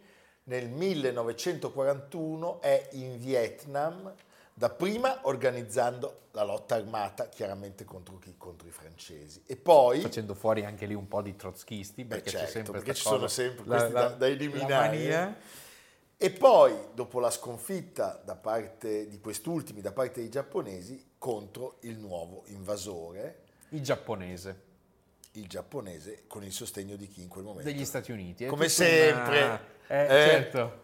nel 0.48 0.68
1941, 0.68 2.60
è 2.60 2.88
in 2.92 3.18
Vietnam, 3.18 4.12
dapprima 4.54 5.20
organizzando 5.22 6.22
la 6.32 6.42
lotta 6.42 6.74
armata, 6.74 7.28
chiaramente 7.28 7.84
contro 7.84 8.18
chi? 8.18 8.34
Contro 8.36 8.66
i 8.66 8.70
francesi. 8.70 9.42
E 9.46 9.56
poi... 9.56 10.00
Facendo 10.00 10.34
fuori 10.34 10.64
anche 10.64 10.86
lì 10.86 10.94
un 10.94 11.06
po' 11.06 11.20
di 11.22 11.36
trotskisti, 11.36 12.02
Beh, 12.04 12.16
perché 12.16 12.30
certo, 12.30 12.46
c'è 12.46 12.52
sempre 12.52 12.72
perché 12.72 12.94
ci 12.94 13.02
sono 13.02 13.16
cosa, 13.16 13.28
sempre 13.28 13.64
la- 13.66 13.76
questi 13.76 13.92
la- 13.92 14.00
da, 14.00 14.08
da 14.14 14.26
eliminare. 14.26 14.88
mania. 14.88 15.36
E 16.16 16.30
poi, 16.30 16.74
dopo 16.94 17.20
la 17.20 17.30
sconfitta 17.30 18.20
da 18.24 18.34
parte 18.34 19.06
di 19.06 19.20
quest'ultimi, 19.20 19.80
da 19.80 19.92
parte 19.92 20.20
dei 20.20 20.30
giapponesi, 20.30 21.10
contro 21.18 21.76
il 21.80 21.96
nuovo 21.98 22.42
invasore, 22.46 23.42
Il 23.68 23.82
giapponese, 23.82 24.62
il 25.38 25.46
giapponese, 25.48 26.24
con 26.26 26.44
il 26.44 26.52
sostegno 26.52 26.96
di 26.96 27.06
chi 27.08 27.22
in 27.22 27.28
quel 27.28 27.44
momento? 27.44 27.70
degli 27.70 27.84
Stati 27.84 28.12
Uniti. 28.12 28.46
Come 28.46 28.68
sempre. 28.68 29.42
una- 29.44 29.60
eh, 29.88 30.02
Eh. 30.04 30.08
certo. 30.08 30.80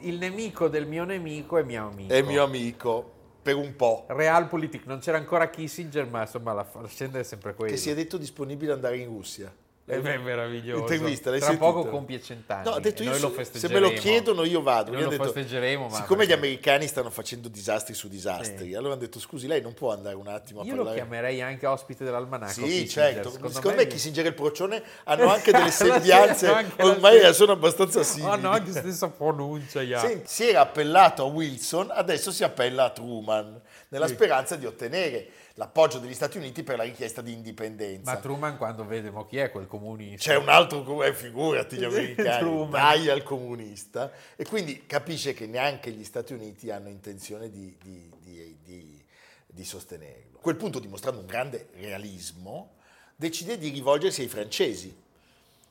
Il 0.00 0.18
nemico 0.18 0.68
del 0.68 0.86
mio 0.86 1.04
nemico 1.04 1.56
è 1.58 1.62
mio 1.62 1.86
amico. 1.88 2.12
È 2.12 2.22
mio 2.22 2.44
amico, 2.44 3.12
per 3.42 3.54
un 3.56 3.74
po', 3.76 4.04
Realpolitik, 4.08 4.84
non 4.86 4.98
c'era 4.98 5.16
ancora 5.18 5.48
Kissinger, 5.48 6.06
ma 6.08 6.22
insomma 6.22 6.52
la, 6.52 6.66
la 6.80 6.86
scena 6.88 7.18
è 7.18 7.22
sempre 7.22 7.54
quella. 7.54 7.72
che 7.72 7.78
si 7.78 7.90
è 7.90 7.94
detto 7.94 8.16
disponibile 8.18 8.72
ad 8.72 8.78
andare 8.78 8.98
in 8.98 9.06
Russia. 9.06 9.52
È 9.88 9.98
meraviglioso. 9.98 10.80
Intervista, 10.80 11.30
l'hai 11.30 11.38
Tra 11.38 11.50
sentita? 11.50 11.70
poco 11.70 11.88
compie 11.88 12.20
cent'anni. 12.20 12.64
No, 12.64 12.72
ha 12.74 12.80
detto 12.80 13.04
io 13.04 13.10
noi 13.10 13.20
lo 13.20 13.28
se- 13.28 13.34
se 13.36 13.44
festeggeremo. 13.44 13.86
me 13.86 13.94
lo 13.94 14.00
chiedono 14.00 14.44
io 14.44 14.60
vado. 14.60 14.90
Noi 14.90 15.00
Gli 15.00 15.04
lo 15.04 15.10
detto, 15.10 15.22
festeggeremo, 15.22 15.86
ma 15.86 15.94
siccome 15.94 16.24
gli 16.24 16.28
perché- 16.28 16.32
americani 16.44 16.86
stanno 16.88 17.10
facendo 17.10 17.46
disastri 17.46 17.94
su 17.94 18.08
disastri, 18.08 18.66
Sì. 18.70 18.74
allora 18.74 18.94
hanno 18.94 19.02
detto 19.02 19.20
scusi, 19.20 19.46
lei 19.46 19.60
non 19.60 19.74
può 19.74 19.92
andare 19.92 20.16
un 20.16 20.26
attimo 20.26 20.62
a 20.62 20.64
Io 20.64 20.70
lo 20.72 20.76
parlare. 20.82 20.96
chiamerei 20.98 21.40
anche 21.40 21.66
ospite 21.66 22.02
dell'almanacco. 22.02 22.52
Sì, 22.52 22.62
Kissinger. 22.62 22.88
certo. 22.88 23.30
Secondo, 23.30 23.76
me, 23.76 23.84
gli- 23.84 23.86
Kissinger 23.86 24.24
e 24.24 24.28
il 24.28 24.34
Procione 24.34 24.82
hanno 25.04 25.30
anche 25.30 25.52
delle 25.52 25.70
sembianze, 25.70 26.48
anche 26.48 26.82
ormai 26.82 27.32
sono 27.32 27.52
abbastanza 27.52 28.02
simili. 28.02 28.30
Hanno 28.32 28.50
anche 28.50 28.72
la 28.72 28.80
stessa 28.80 29.08
pronuncia, 29.08 29.82
ja. 29.82 30.00
Senti, 30.00 30.26
si 30.26 30.48
era 30.48 30.62
appellato 30.62 31.22
a 31.22 31.26
Wilson, 31.26 31.92
adesso 31.92 32.32
si 32.32 32.42
appella 32.42 32.86
a 32.86 32.90
Truman, 32.90 33.60
nella 33.90 34.08
speranza 34.08 34.56
di 34.56 34.66
ottenere 34.66 35.28
l'appoggio 35.58 35.98
degli 35.98 36.14
Stati 36.14 36.36
Uniti 36.38 36.62
per 36.62 36.76
la 36.76 36.82
richiesta 36.84 37.20
di 37.22 37.32
indipendenza. 37.32 38.12
Ma 38.12 38.18
Truman 38.18 38.56
quando 38.56 38.84
vede, 38.84 39.10
mo 39.10 39.24
chi 39.24 39.38
è 39.38 39.50
quel 39.50 39.66
comunista? 39.66 40.30
C'è 40.30 40.36
un 40.36 40.48
altro, 40.48 41.02
eh, 41.02 41.14
figurati 41.14 41.76
gli 41.76 41.84
americani, 41.84 42.68
dai 42.68 43.08
al 43.08 43.22
comunista, 43.22 44.12
e 44.36 44.44
quindi 44.44 44.86
capisce 44.86 45.32
che 45.32 45.46
neanche 45.46 45.90
gli 45.90 46.04
Stati 46.04 46.32
Uniti 46.34 46.70
hanno 46.70 46.88
intenzione 46.88 47.50
di, 47.50 47.76
di- 47.82 48.12
di- 48.20 49.04
di- 49.46 49.64
sostenerlo. 49.64 50.38
A 50.38 50.40
quel 50.42 50.56
punto, 50.56 50.78
dimostrando 50.78 51.20
un 51.20 51.26
grande 51.26 51.68
realismo, 51.76 52.74
decide 53.16 53.56
di 53.56 53.70
rivolgersi 53.70 54.20
ai 54.20 54.28
francesi, 54.28 54.94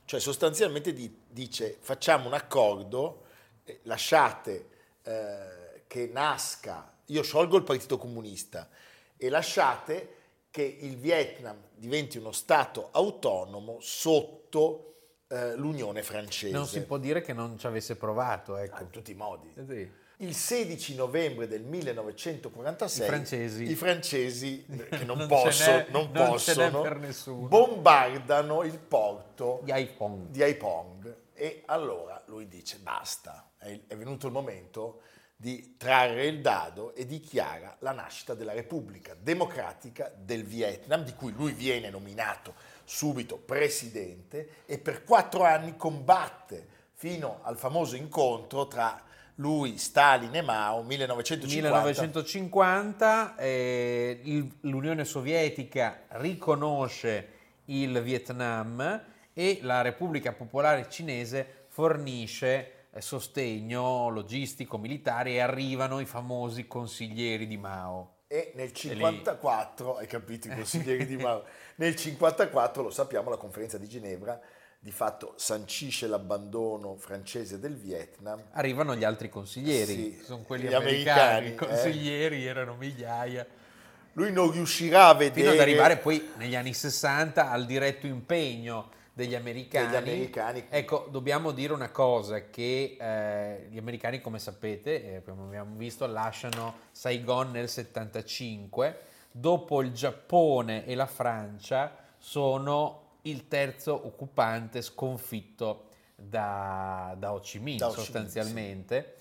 cioè 0.04 0.18
sostanzialmente 0.18 0.92
di- 0.92 1.16
dice 1.28 1.76
facciamo 1.80 2.26
un 2.26 2.34
accordo, 2.34 3.22
eh, 3.64 3.78
lasciate 3.84 4.68
eh, 5.02 5.82
che 5.86 6.10
nasca, 6.12 6.92
io 7.06 7.22
sciolgo 7.22 7.56
il 7.56 7.62
Partito 7.62 7.96
Comunista 7.98 8.68
e 9.16 9.28
lasciate 9.28 10.14
che 10.50 10.62
il 10.80 10.96
Vietnam 10.96 11.56
diventi 11.74 12.18
uno 12.18 12.32
Stato 12.32 12.88
autonomo 12.92 13.78
sotto 13.80 14.94
eh, 15.28 15.54
l'Unione 15.56 16.02
francese. 16.02 16.52
Non 16.52 16.66
si 16.66 16.82
può 16.82 16.98
dire 16.98 17.20
che 17.20 17.32
non 17.32 17.58
ci 17.58 17.66
avesse 17.66 17.96
provato, 17.96 18.56
ecco. 18.56 18.76
Ah, 18.76 18.82
in 18.82 18.90
tutti 18.90 19.10
i 19.10 19.14
modi. 19.14 19.52
Eh 19.54 19.64
sì. 19.66 20.04
Il 20.20 20.34
16 20.34 20.94
novembre 20.94 21.46
del 21.46 21.62
1946 21.62 23.04
I 23.04 23.08
francesi. 23.08 23.70
i 23.70 23.74
francesi, 23.74 24.64
eh, 24.66 24.88
che 24.88 25.04
non, 25.04 25.18
Non 25.18 25.28
possono, 25.28 25.84
non 25.90 26.10
non 26.12 26.30
possono, 26.30 27.36
bombardano 27.48 28.62
il 28.62 28.78
porto 28.78 29.60
Gli 29.64 29.72
iPhone. 29.74 30.28
di 30.30 30.42
Haipong 30.42 31.16
e 31.34 31.64
allora 31.66 32.22
lui 32.28 32.48
dice 32.48 32.78
basta, 32.78 33.50
è, 33.58 33.78
è 33.88 33.94
venuto 33.94 34.26
il 34.26 34.32
momento 34.32 35.02
di 35.38 35.76
trarre 35.76 36.26
il 36.26 36.40
dado 36.40 36.94
e 36.94 37.04
dichiara 37.04 37.76
la 37.80 37.92
nascita 37.92 38.32
della 38.32 38.54
Repubblica 38.54 39.14
Democratica 39.14 40.10
del 40.16 40.44
Vietnam, 40.44 41.04
di 41.04 41.12
cui 41.14 41.32
lui 41.32 41.52
viene 41.52 41.90
nominato 41.90 42.54
subito 42.84 43.36
presidente 43.36 44.62
e 44.64 44.78
per 44.78 45.04
quattro 45.04 45.44
anni 45.44 45.76
combatte 45.76 46.66
fino 46.94 47.40
al 47.42 47.58
famoso 47.58 47.96
incontro 47.96 48.66
tra 48.66 49.02
lui, 49.36 49.76
Stalin 49.76 50.34
e 50.34 50.40
Mao, 50.40 50.82
1950. 50.82 51.68
1950 51.68 53.36
eh, 53.36 54.48
l'Unione 54.60 55.04
Sovietica 55.04 56.04
riconosce 56.12 57.28
il 57.66 58.00
Vietnam 58.00 59.02
e 59.34 59.58
la 59.60 59.82
Repubblica 59.82 60.32
Popolare 60.32 60.88
Cinese 60.88 61.66
fornisce 61.68 62.75
sostegno 63.00 64.08
logistico, 64.08 64.78
militare 64.78 65.32
e 65.32 65.40
arrivano 65.40 66.00
i 66.00 66.06
famosi 66.06 66.66
consiglieri 66.66 67.46
di 67.46 67.56
Mao. 67.56 68.14
E 68.28 68.52
nel 68.54 68.72
54, 68.72 69.96
hai 69.96 70.06
capito 70.06 70.48
i 70.48 70.54
consiglieri 70.54 71.06
di 71.06 71.16
Mao, 71.16 71.44
nel 71.76 71.94
54, 71.94 72.82
lo 72.82 72.90
sappiamo, 72.90 73.30
la 73.30 73.36
conferenza 73.36 73.78
di 73.78 73.88
Ginevra 73.88 74.40
di 74.78 74.92
fatto 74.92 75.34
sancisce 75.36 76.06
l'abbandono 76.06 76.96
francese 76.96 77.58
del 77.58 77.74
Vietnam. 77.74 78.40
Arrivano 78.52 78.94
gli 78.94 79.04
altri 79.04 79.28
consiglieri, 79.28 79.92
Sì, 79.92 80.20
sono 80.22 80.42
quelli 80.42 80.72
americani, 80.72 81.20
americani, 81.20 81.46
i 81.46 81.50
eh. 81.50 81.54
consiglieri 81.54 82.46
erano 82.46 82.76
migliaia. 82.76 83.46
Lui 84.12 84.32
non 84.32 84.50
riuscirà 84.50 85.08
a 85.08 85.14
vedere... 85.14 85.40
Fino 85.40 85.50
ad 85.50 85.58
arrivare 85.58 85.96
poi 85.96 86.30
negli 86.36 86.54
anni 86.54 86.72
60 86.72 87.50
al 87.50 87.66
diretto 87.66 88.06
impegno 88.06 88.90
degli 89.16 89.34
americani. 89.34 89.86
Degli 89.86 89.96
americani. 89.96 90.66
Ecco, 90.68 91.08
dobbiamo 91.10 91.52
dire 91.52 91.72
una 91.72 91.88
cosa, 91.88 92.50
che 92.50 92.98
eh, 93.00 93.66
gli 93.70 93.78
americani, 93.78 94.20
come 94.20 94.38
sapete, 94.38 95.16
eh, 95.16 95.22
come 95.24 95.46
abbiamo 95.46 95.74
visto, 95.76 96.06
lasciano 96.06 96.80
Saigon 96.90 97.50
nel 97.50 97.66
75, 97.66 99.00
dopo 99.30 99.80
il 99.80 99.92
Giappone 99.92 100.84
e 100.84 100.94
la 100.94 101.06
Francia 101.06 101.96
sono 102.18 103.20
il 103.22 103.48
terzo 103.48 103.98
occupante 104.06 104.82
sconfitto 104.82 105.86
da, 106.14 107.14
da 107.16 107.32
Ho 107.32 107.40
Chi 107.40 107.58
Minh 107.58 107.78
Da 107.78 107.86
Ho 107.86 107.92
Chi 107.92 107.96
Minh, 107.96 108.04
sostanzialmente. 108.04 109.14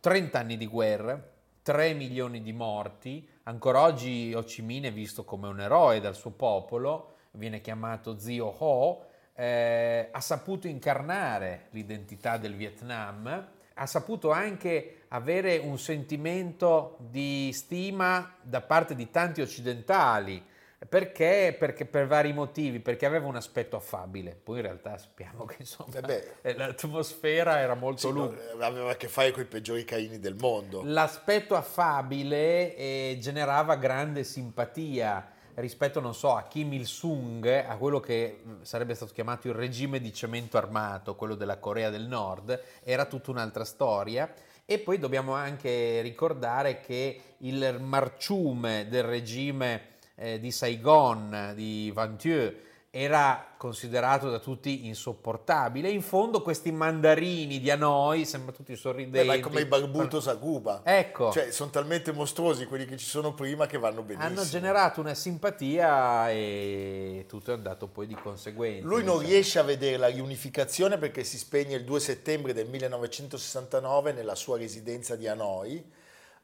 30 0.00 0.38
anni 0.40 0.56
di 0.56 0.66
guerra, 0.66 1.24
3 1.62 1.92
milioni 1.92 2.42
di 2.42 2.52
morti, 2.52 3.28
ancora 3.44 3.82
oggi 3.82 4.34
Ho 4.34 4.42
Chi 4.42 4.62
Minh 4.62 4.86
è 4.86 4.92
visto 4.92 5.22
come 5.22 5.46
un 5.46 5.60
eroe 5.60 6.00
dal 6.00 6.16
suo 6.16 6.32
popolo, 6.32 7.14
viene 7.30 7.60
chiamato 7.60 8.18
zio 8.18 8.46
Ho, 8.46 9.14
eh, 9.36 10.08
ha 10.10 10.20
saputo 10.20 10.66
incarnare 10.66 11.66
l'identità 11.70 12.38
del 12.38 12.54
Vietnam, 12.54 13.48
ha 13.74 13.86
saputo 13.86 14.30
anche 14.30 15.02
avere 15.08 15.58
un 15.58 15.78
sentimento 15.78 16.96
di 16.98 17.52
stima 17.52 18.34
da 18.40 18.62
parte 18.62 18.94
di 18.94 19.10
tanti 19.10 19.42
occidentali, 19.42 20.42
perché? 20.88 21.54
Perché 21.58 21.84
per 21.84 22.06
vari 22.06 22.32
motivi, 22.32 22.80
perché 22.80 23.06
aveva 23.06 23.26
un 23.26 23.36
aspetto 23.36 23.76
affabile, 23.76 24.38
poi 24.42 24.56
in 24.56 24.62
realtà 24.62 24.96
sappiamo 24.96 25.44
che 25.44 25.56
insomma 25.60 25.98
Eh 26.06 26.32
eh, 26.42 26.54
l'atmosfera 26.54 27.58
era 27.58 27.74
molto 27.74 28.08
Sì, 28.08 28.12
lunga. 28.12 28.36
aveva 28.60 28.92
a 28.92 28.96
che 28.96 29.08
fare 29.08 29.30
con 29.32 29.42
i 29.42 29.46
peggiori 29.46 29.84
caini 29.84 30.18
del 30.18 30.36
mondo. 30.38 30.82
L'aspetto 30.84 31.54
affabile 31.54 32.74
eh, 32.76 33.18
generava 33.20 33.76
grande 33.76 34.24
simpatia 34.24 35.32
rispetto, 35.56 36.00
non 36.00 36.14
so, 36.14 36.34
a 36.34 36.42
Kim 36.44 36.72
Il-sung, 36.72 37.46
a 37.46 37.76
quello 37.76 38.00
che 38.00 38.40
mh, 38.42 38.62
sarebbe 38.62 38.94
stato 38.94 39.12
chiamato 39.12 39.48
il 39.48 39.54
regime 39.54 40.00
di 40.00 40.12
cemento 40.12 40.56
armato, 40.56 41.14
quello 41.14 41.34
della 41.34 41.58
Corea 41.58 41.90
del 41.90 42.06
Nord, 42.06 42.60
era 42.82 43.04
tutta 43.06 43.30
un'altra 43.30 43.64
storia. 43.64 44.32
E 44.64 44.78
poi 44.78 44.98
dobbiamo 44.98 45.32
anche 45.34 46.00
ricordare 46.00 46.80
che 46.80 47.20
il 47.38 47.78
marciume 47.80 48.88
del 48.88 49.04
regime 49.04 49.94
eh, 50.16 50.40
di 50.40 50.50
Saigon, 50.50 51.52
di 51.54 51.90
Van 51.94 52.16
Thieu, 52.16 52.52
era 52.98 53.54
considerato 53.58 54.30
da 54.30 54.38
tutti 54.38 54.86
insopportabile. 54.86 55.90
In 55.90 56.00
fondo 56.00 56.40
questi 56.40 56.72
mandarini 56.72 57.60
di 57.60 57.70
Hanoi 57.70 58.24
sembrano 58.24 58.56
tutti 58.56 58.74
sorridenti. 58.74 59.26
ma 59.26 59.34
è 59.34 59.40
come 59.40 59.60
i 59.60 59.66
barbutos 59.66 60.28
a 60.28 60.36
Cuba. 60.38 60.80
Ecco. 60.82 61.30
Cioè, 61.30 61.50
sono 61.50 61.68
talmente 61.68 62.12
mostruosi 62.12 62.64
quelli 62.64 62.86
che 62.86 62.96
ci 62.96 63.04
sono 63.04 63.34
prima 63.34 63.66
che 63.66 63.76
vanno 63.76 64.00
benissimo. 64.00 64.40
Hanno 64.40 64.48
generato 64.48 65.00
una 65.00 65.12
simpatia 65.12 66.30
e 66.30 67.26
tutto 67.28 67.50
è 67.50 67.54
andato 67.54 67.86
poi 67.86 68.06
di 68.06 68.14
conseguenza. 68.14 68.86
Lui 68.86 69.04
non 69.04 69.18
diciamo. 69.18 69.28
riesce 69.28 69.58
a 69.58 69.62
vedere 69.62 69.98
la 69.98 70.06
riunificazione 70.06 70.96
perché 70.96 71.22
si 71.22 71.36
spegne 71.36 71.76
il 71.76 71.84
2 71.84 72.00
settembre 72.00 72.54
del 72.54 72.66
1969 72.66 74.12
nella 74.12 74.34
sua 74.34 74.56
residenza 74.56 75.16
di 75.16 75.28
Hanoi. 75.28 75.84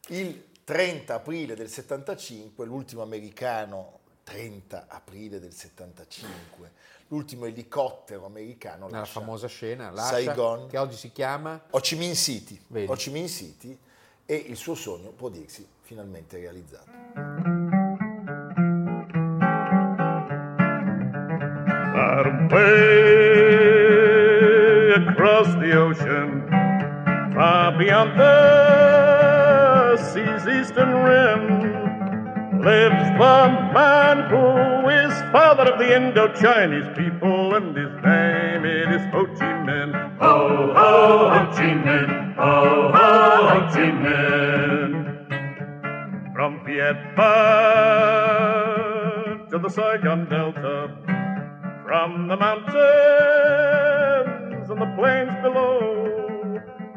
Il 0.08 0.50
30 0.64 1.14
aprile 1.14 1.54
del 1.54 1.70
75, 1.70 2.66
l'ultimo 2.66 3.00
americano 3.00 4.00
30 4.24 4.86
aprile 4.88 5.40
del 5.40 5.52
75, 5.52 6.70
l'ultimo 7.08 7.46
elicottero 7.46 8.24
americano 8.24 8.88
lascia 8.88 9.20
famosa 9.20 9.46
scena, 9.48 9.90
lascia, 9.90 10.22
Saigon. 10.22 10.68
che 10.68 10.78
oggi 10.78 10.96
si 10.96 11.12
chiama 11.12 11.60
Ho 11.70 11.80
Chi 11.80 11.96
Minh 11.96 12.14
City. 12.14 12.60
Ho 12.86 12.94
Chi 12.94 13.10
Minh 13.10 13.28
City 13.28 13.76
e 14.24 14.34
il 14.34 14.56
suo 14.56 14.74
sogno 14.74 15.10
può 15.10 15.28
dirsi 15.28 15.66
finalmente 15.82 16.38
realizzato. 16.38 16.90
Away 24.02 24.92
across 24.94 25.46
the 25.60 25.76
ocean, 25.76 26.46
far 27.34 27.76
beyond 27.78 28.18
the 28.18 29.96
sea's 30.12 30.46
eastern 30.46 30.92
rim, 31.04 31.91
lives 32.62 33.10
the 33.18 33.48
man 33.74 34.30
who 34.30 34.88
is 34.88 35.12
father 35.32 35.72
of 35.72 35.78
the 35.80 35.96
Indo-Chinese 35.96 36.86
people, 36.96 37.54
and 37.56 37.76
his 37.76 37.90
name 38.04 38.64
it 38.64 38.88
is 38.94 39.02
Ho 39.12 39.26
Chi 39.26 39.52
Minh. 39.66 39.92
Ho, 40.20 40.72
ho, 40.72 41.28
Ho 41.34 41.46
Chi 41.52 41.74
Minh. 41.84 42.34
Ho, 42.36 42.92
ho, 42.94 43.08
Ho 43.48 43.58
Chi 43.72 43.86
Minh. 44.02 44.94
From 46.32 46.52
Vietnam 46.64 47.18
to 49.50 49.58
the 49.58 49.68
Saigon 49.68 50.28
Delta, 50.28 50.88
from 51.84 52.28
the 52.28 52.36
mountains 52.36 52.76
and 54.70 54.80
the 54.80 54.86
plains 54.96 55.34
below. 55.42 56.21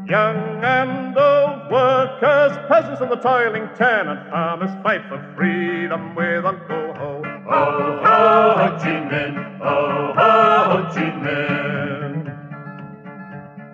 Young 0.08 0.64
and 0.64 1.18
old 1.18 1.72
workers, 1.72 2.58
peasants 2.68 3.02
and 3.02 3.12
the 3.12 3.16
toiling 3.16 3.68
tenant 3.76 4.30
farmers 4.30 4.70
fight 4.84 5.02
for 5.10 5.18
freedom 5.36 6.14
with 6.16 6.46
Uncle 6.46 6.94
Ho. 6.94 7.24
Ho, 7.50 8.02
ho, 8.04 8.56
Ho 8.58 8.78
Chi 8.78 8.92
Minh. 9.10 9.58
Ho, 9.60 10.14
ho, 10.16 10.32
Ho 10.70 10.84
Chi 10.94 11.10
Minh. 11.10 12.28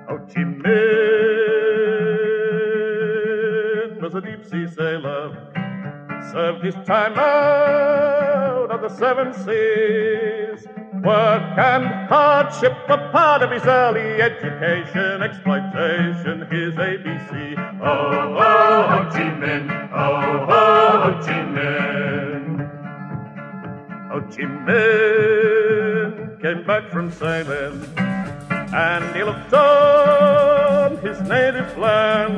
Ho 0.07 0.13
Chi 0.33 0.41
Minh 0.43 0.71
was 4.01 4.15
a 4.15 4.21
deep 4.21 4.45
sea 4.45 4.67
sailor 4.67 5.51
served 6.31 6.63
his 6.63 6.75
time 6.85 7.17
out 7.17 8.71
on 8.71 8.81
the 8.81 8.89
seven 8.89 9.33
seas. 9.33 10.65
Work 11.03 11.57
and 11.57 11.85
hardship 12.09 12.77
were 12.87 13.09
part 13.11 13.41
of 13.41 13.49
his 13.49 13.63
early 13.65 14.21
education, 14.21 15.23
exploitation 15.23 16.41
his 16.51 16.75
ABC. 16.75 17.57
Oh, 17.81 18.35
oh, 18.37 18.87
Ho 18.87 19.09
Chi 19.09 19.23
Minh, 19.41 19.67
oh, 19.91 20.45
oh, 20.47 21.01
Ho 21.01 21.11
Chi 21.25 21.39
Minh. 21.55 22.69
Ho 24.11 24.21
Chi 24.29 24.43
Minh 24.43 26.39
came 26.39 26.63
back 26.67 26.91
from 26.91 27.09
sailing, 27.09 27.83
and 27.97 29.15
he 29.15 29.23
looked 29.23 29.53
on 29.53 30.97
his 30.97 31.19
native 31.21 31.75
land. 31.79 32.37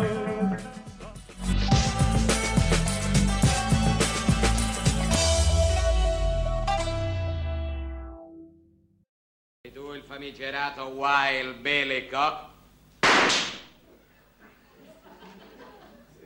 Famigerato 10.23 10.85
Wild 10.85 11.57
Billy 11.57 12.07
Cock? 12.07 12.51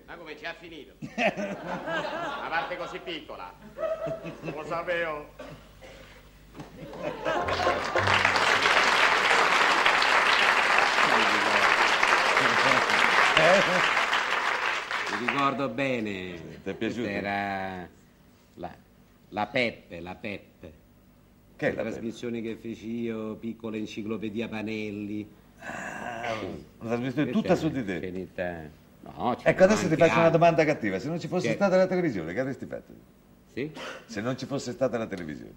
Ma 0.05 0.15
come 0.15 0.37
ci 0.37 0.45
ha 0.45 0.53
finito? 0.53 0.93
Una 1.01 2.47
parte 2.47 2.77
così 2.77 2.99
piccola. 2.99 3.51
Lo 4.41 4.63
sapevo. 4.67 5.29
Mi 15.10 15.25
ricordo 15.25 15.69
bene. 15.69 16.60
Ti 16.62 16.69
è 16.69 16.73
piaciuto? 16.75 17.07
Era 17.07 17.89
la, 18.53 18.75
la 19.29 19.47
Peppe, 19.47 19.99
la 20.01 20.13
Peppe. 20.13 20.86
Che 21.58 21.74
la 21.74 21.82
trasmissione 21.82 22.41
che 22.41 22.56
feci 22.56 23.00
io, 23.02 23.36
piccola 23.36 23.78
enciclopedia 23.78 24.48
Panelli. 24.48 25.28
Una 26.80 26.89
trasmissione 26.89 27.32
tutta 27.32 27.56
su 27.56 27.70
di 27.70 27.84
te. 27.84 28.00
Finita. 28.00 28.70
No, 29.02 29.36
Ecco, 29.41 29.63
adesso 29.63 29.88
ti 29.88 29.96
faccio 29.96 30.13
una 30.13 30.24
altri. 30.26 30.32
domanda 30.39 30.65
cattiva. 30.65 31.00
Se 31.00 31.08
non 31.08 31.20
ci 31.20 31.28
fosse 31.28 31.48
Che? 31.48 31.54
stata 31.56 31.76
la 31.78 31.88
televisione, 31.88 32.34
che 32.34 32.39
avresti 32.39 32.65
fatto? 32.67 32.93
Sì? 33.54 33.72
Se 34.06 34.22
non 34.22 34.38
ci 34.38 34.46
fosse 34.46 34.72
stata 34.72 34.98
la 35.00 35.08
televisione. 35.08 35.54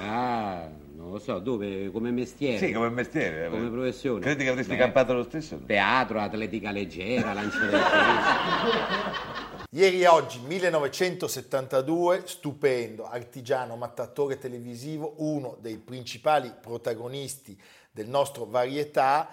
Ah, 0.00 0.68
non 0.96 1.10
lo 1.10 1.18
so, 1.18 1.38
dove? 1.38 1.90
Come 1.90 2.10
mestiere? 2.10 2.58
Sì, 2.58 2.72
come 2.72 2.88
mestiere. 2.88 3.48
Come 3.48 3.68
professione? 3.68 4.20
Credi 4.20 4.44
che 4.44 4.50
avresti 4.50 4.72
Beh, 4.72 4.78
campato 4.78 5.12
lo 5.12 5.24
stesso? 5.24 5.60
Teatro, 5.64 6.20
atletica 6.20 6.70
leggera, 6.70 7.32
lancio 7.32 7.58
del. 7.66 7.80
Ieri 9.74 10.02
e 10.02 10.06
oggi, 10.06 10.38
1972, 10.38 12.22
stupendo, 12.26 13.08
artigiano, 13.08 13.74
mattatore 13.74 14.38
televisivo, 14.38 15.14
uno 15.16 15.56
dei 15.60 15.78
principali 15.78 16.52
protagonisti 16.60 17.60
del 17.90 18.08
nostro 18.08 18.44
varietà, 18.44 19.28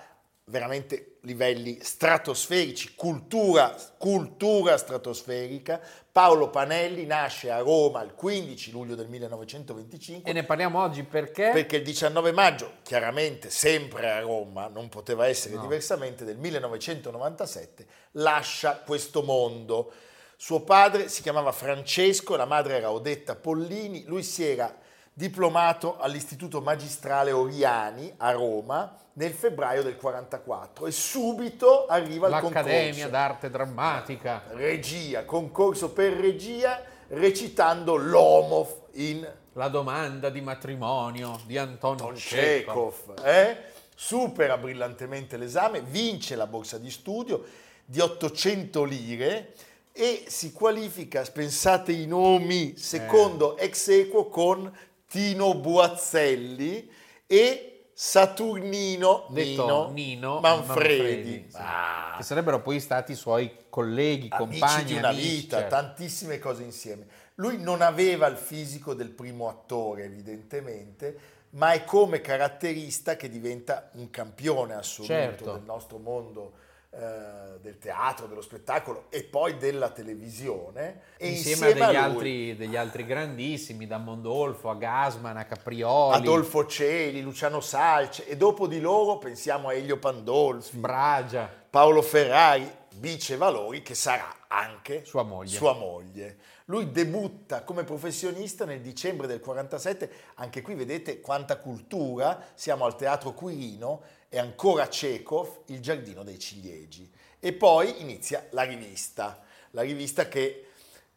veramente 0.46 1.18
livelli 1.22 1.78
stratosferici, 1.82 2.94
cultura, 2.96 3.76
cultura 3.98 4.78
stratosferica. 4.78 5.80
Paolo 6.12 6.50
Panelli 6.50 7.06
nasce 7.06 7.52
a 7.52 7.60
Roma 7.60 8.02
il 8.02 8.14
15 8.16 8.72
luglio 8.72 8.96
del 8.96 9.08
1925 9.08 10.30
E 10.30 10.34
ne 10.34 10.44
parliamo 10.44 10.82
oggi 10.82 11.04
perché? 11.04 11.52
perché 11.54 11.78
il 11.78 11.84
19 11.84 12.32
maggio, 12.34 12.74
chiaramente 12.84 13.50
sempre 13.50 14.12
a 14.12 14.20
Roma, 14.20 14.68
non 14.68 14.90
poteva 14.90 15.28
essere 15.28 15.56
No. 15.56 15.62
diversamente, 15.62 16.26
del 16.26 16.38
1997, 16.38 17.86
lascia 18.14 18.82
questo 18.86 19.22
mondo. 19.24 19.92
Suo 20.36 20.62
padre 20.62 21.08
si 21.08 21.22
chiamava 21.22 21.52
Francesco, 21.52 22.36
la 22.36 22.46
madre 22.46 22.76
era 22.78 22.92
Odetta 22.92 23.36
Pollini, 23.36 24.04
lui 24.06 24.24
si 24.24 24.44
era 24.44 24.76
diplomato 25.14 25.98
all'Istituto 25.98 26.62
Magistrale 26.62 27.32
Oriani 27.32 28.12
a 28.18 28.32
Roma 28.32 28.98
nel 29.14 29.34
febbraio 29.34 29.84
del 29.84 29.98
44 29.98 30.88
e 30.88 30.92
subito 30.92 31.86
arriva 31.88 32.28
il 32.28 32.34
L'Accademia 32.34 32.84
concorso. 32.84 33.10
d'Arte 33.10 33.50
Drammatica. 33.50 34.44
Regia, 34.52 35.26
concorso 35.26 35.92
per 35.92 36.14
regia, 36.14 36.82
recitando 37.10 37.96
l'Omo 37.96 38.88
in 38.94 39.30
La 39.54 39.68
domanda 39.68 40.30
di 40.30 40.40
matrimonio 40.40 41.40
di 41.46 41.58
Anton 41.58 41.92
Anton 41.92 42.14
Chekhov. 42.14 43.14
Eh? 43.24 43.70
supera 44.02 44.58
brillantemente 44.58 45.38
l'esame, 45.38 45.82
vince 45.82 46.36
la 46.36 46.48
borsa 46.48 46.80
di 46.80 46.90
studio 46.90 47.44
di 47.86 48.00
800 48.00 48.84
lire 48.84 49.54
e 49.92 50.24
si 50.28 50.52
qualifica, 50.52 51.24
pensate 51.32 51.92
i 51.92 52.08
nomi, 52.08 52.76
secondo 52.78 53.58
ex 53.58 53.90
equo 53.90 54.28
con 54.28 54.76
Tino 55.08 55.54
Buazzelli 55.54 56.90
e 57.28 57.81
Saturnino 57.94 59.28
Detto 59.30 59.62
Nino, 59.64 59.90
Nino 59.92 60.40
Manfredi. 60.40 61.46
sì. 61.50 61.58
Ah, 61.60 62.16
Che 62.18 62.24
sarebbero 62.24 62.62
poi 62.62 62.80
stati 62.80 63.12
i 63.12 63.16
suoi 63.16 63.56
colleghi, 63.70 64.28
amici 64.30 64.60
compagni, 64.60 64.84
di 64.86 64.94
una 64.96 65.10
amici, 65.10 65.30
vita, 65.42 65.58
certo. 65.60 65.76
tantissime 65.76 66.40
cose 66.40 66.64
insieme. 66.64 67.06
Lui 67.36 67.58
non 67.60 67.82
aveva 67.82 68.28
il 68.28 68.38
fisico 68.38 68.94
del 68.94 69.10
primo 69.10 69.50
attore, 69.50 70.04
evidentemente, 70.06 71.18
ma 71.52 71.72
è 71.74 71.84
come 71.84 72.22
caratterista 72.22 73.16
che 73.16 73.30
diventa 73.30 73.90
un 73.94 74.10
campione 74.10 74.74
assoluto 74.74 75.14
Certo. 75.14 75.52
del 75.54 75.64
nostro 75.64 75.98
mondo 75.98 76.54
eh, 76.94 77.58
del 77.62 77.78
teatro, 77.78 78.28
dello 78.28 78.42
spettacolo 78.42 79.06
e 79.10 79.24
poi 79.24 79.56
della 79.58 79.92
televisione. 79.92 81.02
E 81.18 81.30
Insieme, 81.30 81.68
insieme, 81.68 81.84
a 81.84 81.88
degli, 81.88 81.96
altri, 81.96 82.56
degli 82.58 82.76
altri 82.76 83.06
grandissimi, 83.06 83.88
da 83.88 83.98
Mondolfo 83.98 84.70
a 84.70 84.76
Gasman 84.76 85.38
a 85.38 85.46
Caprioli, 85.46 86.18
Adolfo 86.18 86.66
Celi, 86.66 87.22
Luciano 87.22 87.62
Salce 87.62 88.28
e 88.28 88.36
dopo 88.36 88.68
di 88.68 88.82
loro 88.82 89.18
pensiamo 89.20 89.70
a 89.70 89.74
Elio 89.74 89.98
Pandolfi, 89.98 90.76
Bragia. 90.78 91.50
Paolo 91.70 92.02
Ferrari 92.02 92.70
Bice 92.94 93.38
Valori, 93.38 93.82
che 93.82 93.96
sarà 93.96 94.28
anche 94.50 95.06
Sua 95.06 95.24
moglie. 95.24 95.56
sua 95.56 95.74
moglie. 95.74 96.38
Lui 96.72 96.90
debutta 96.90 97.64
come 97.64 97.84
professionista 97.84 98.64
nel 98.64 98.80
dicembre 98.80 99.28
del 99.28 99.42
47, 99.42 100.10
anche 100.36 100.62
qui 100.62 100.74
vedete 100.74 101.20
quanta 101.20 101.58
cultura, 101.58 102.42
siamo 102.54 102.86
al 102.86 102.96
Teatro 102.96 103.34
Quirino 103.34 104.02
e 104.30 104.40
ancora 104.40 104.88
Chekhov, 104.88 105.64
Il 105.66 105.82
Giardino 105.82 106.24
dei 106.24 106.40
Ciliegi. 106.40 107.12
E 107.42 107.52
poi 107.52 108.00
inizia 108.00 108.48
la 108.52 108.64
rivista, 108.64 109.44
la 109.72 109.82
rivista 109.82 110.30
che, 110.30 110.68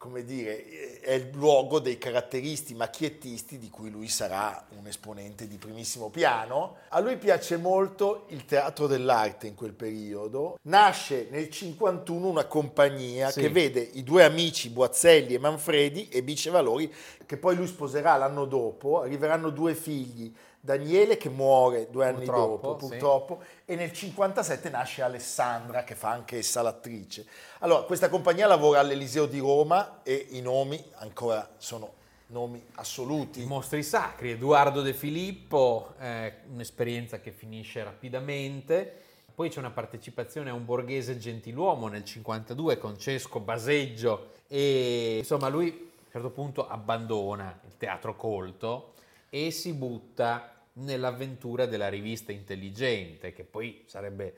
come 0.05 0.23
dire, 0.23 0.99
è 1.01 1.13
il 1.13 1.31
luogo 1.33 1.79
dei 1.79 1.97
caratteristi 1.97 2.75
macchiettisti 2.75 3.57
di 3.57 3.71
cui 3.71 3.89
lui 3.89 4.07
sarà 4.07 4.63
un 4.77 4.85
esponente 4.85 5.47
di 5.47 5.57
primissimo 5.57 6.09
piano. 6.09 6.75
A 6.89 6.99
lui 6.99 7.17
piace 7.17 7.57
molto 7.57 8.25
il 8.29 8.45
teatro 8.45 8.85
dell'arte 8.85 9.47
in 9.47 9.55
quel 9.55 9.73
periodo. 9.73 10.59
Nasce 10.63 11.27
nel 11.31 11.49
51 11.49 12.27
una 12.27 12.45
compagnia 12.45 13.31
Sì. 13.31 13.41
che 13.41 13.49
vede 13.49 13.79
i 13.79 14.03
due 14.03 14.23
amici 14.23 14.69
Boazzelli 14.69 15.33
e 15.33 15.39
Manfredi 15.39 16.07
e 16.09 16.21
Bice 16.21 16.51
Valori, 16.51 16.93
che 17.25 17.37
poi 17.37 17.55
lui 17.55 17.65
sposerà 17.65 18.15
l'anno 18.15 18.45
dopo, 18.45 19.01
arriveranno 19.01 19.49
due 19.49 19.73
figli. 19.73 20.31
Daniele 20.65 21.15
che 21.15 21.29
muore 21.29 21.91
due 21.91 22.07
anni 22.07 22.25
Purtroppo, 22.25 22.67
dopo, 22.67 22.79
sì. 22.79 22.89
purtroppo, 22.89 23.43
e 23.65 23.75
nel 23.75 23.93
57 23.93 24.69
nasce 24.71 25.03
Alessandra 25.03 25.83
che 25.83 25.93
fa 25.93 26.09
anche 26.09 26.39
essa 26.39 26.63
l'attrice. 26.63 27.23
Allora, 27.59 27.83
questa 27.83 28.09
compagnia 28.09 28.47
lavora 28.47 28.79
all'Eliseo 28.79 29.27
di 29.27 29.37
Roma 29.37 30.01
e 30.01 30.25
i 30.31 30.41
nomi 30.41 30.83
ancora 30.95 31.47
sono 31.57 31.93
nomi 32.27 32.65
assoluti. 32.75 33.43
I 33.43 33.45
mostri 33.45 33.83
sacri, 33.83 34.31
Edoardo 34.31 34.81
De 34.81 34.95
Filippo, 34.95 35.93
eh, 35.99 36.33
un'esperienza 36.51 37.19
che 37.19 37.29
finisce 37.29 37.83
rapidamente. 37.83 39.03
Poi 39.35 39.49
c'è 39.49 39.59
una 39.59 39.69
partecipazione 39.69 40.49
a 40.49 40.53
un 40.53 40.65
borghese 40.65 41.19
gentiluomo 41.19 41.89
nel 41.89 42.03
52 42.03 42.79
con 42.79 42.97
Cesco 42.97 43.39
Baseggio 43.39 44.31
e 44.47 45.17
insomma 45.19 45.47
lui 45.49 45.67
a 45.67 45.73
un 45.73 46.11
certo 46.11 46.29
punto 46.31 46.67
abbandona 46.67 47.59
il 47.65 47.77
teatro 47.77 48.15
colto 48.15 48.93
e 49.29 49.51
si 49.51 49.73
butta 49.73 50.54
nell'avventura 50.77 51.65
della 51.65 51.89
rivista 51.89 52.31
intelligente 52.31 53.31
che 53.33 53.43
poi 53.43 53.83
sarebbe- 53.85 54.33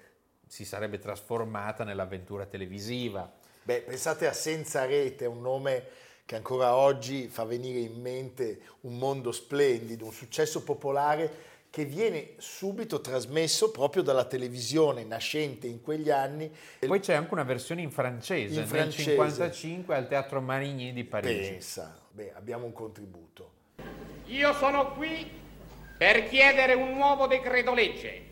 si 0.48 0.66
sarebbe 0.66 1.00
trasformata 1.00 1.84
nell'avventura 1.84 2.46
televisiva. 2.46 3.32
Beh, 3.64 3.82
pensate 3.82 4.28
a 4.28 4.34
Senza 4.34 4.86
Rete, 4.86 5.26
un 5.26 5.42
nome 5.42 5.84
che 6.26 6.36
ancora 6.36 6.76
oggi 6.76 7.28
fa 7.28 7.44
venire 7.44 7.80
in 7.80 8.00
mente 8.02 8.62
un 8.82 8.98
mondo 8.98 9.32
splendido, 9.32 10.06
un 10.06 10.12
successo 10.12 10.64
popolare 10.64 11.46
che 11.70 11.84
viene 11.86 12.34
subito 12.38 13.02
trasmesso 13.02 13.72
proprio 13.72 14.02
dalla 14.02 14.24
televisione 14.26 15.04
nascente 15.04 15.68
in 15.68 15.82
quegli 15.82 16.10
anni. 16.10 16.50
Poi 16.80 17.00
c'è 17.00 17.14
anche 17.14 17.34
una 17.34 17.44
versione 17.44 17.82
in 17.82 17.92
francese, 17.92 18.54
In 18.54 18.60
nel 18.60 18.68
francese. 18.68 19.12
55 19.12 19.96
al 19.96 20.08
Teatro 20.08 20.40
Marigny 20.42 20.94
di 20.94 21.04
Parigi. 21.04 21.50
Pensa, 21.52 22.00
beh, 22.12 22.34
abbiamo 22.34 22.66
un 22.66 22.74
contributo. 22.74 23.52
Io 24.26 24.54
sono 24.54 24.94
qui 24.94 25.30
per 25.98 26.30
chiedere 26.30 26.74
un 26.74 26.94
nuovo 26.94 27.26
decreto 27.26 27.74
legge, 27.74 28.26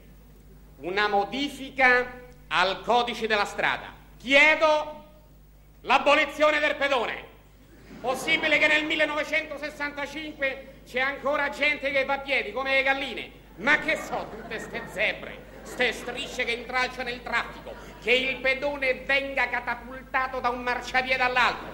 una 0.77 1.07
modifica 1.07 2.21
al 2.47 2.81
codice 2.83 3.25
della 3.25 3.45
strada. 3.45 3.91
Chiedo 4.19 5.03
l'abolizione 5.81 6.59
del 6.59 6.75
pedone. 6.75 7.33
Possibile 7.99 8.59
che 8.59 8.67
nel 8.67 8.85
1965 8.85 10.73
c'è 10.85 10.99
ancora 10.99 11.49
gente 11.49 11.89
che 11.89 12.05
va 12.05 12.15
a 12.15 12.19
piedi 12.19 12.51
come 12.51 12.75
le 12.75 12.83
galline? 12.83 13.31
Ma 13.55 13.79
che 13.79 13.97
so 13.97 14.27
tutte 14.29 14.59
ste 14.59 14.83
zebre, 14.91 15.37
ste 15.63 15.91
strisce 15.91 16.43
che 16.43 16.51
intralciano 16.51 17.09
il 17.09 17.23
traffico, 17.23 17.73
che 18.03 18.11
il 18.11 18.35
pedone 18.37 18.93
venga 19.05 19.49
catapultato 19.49 20.39
da 20.39 20.49
un 20.49 20.61
marciapiede 20.61 21.23
all'altro, 21.23 21.71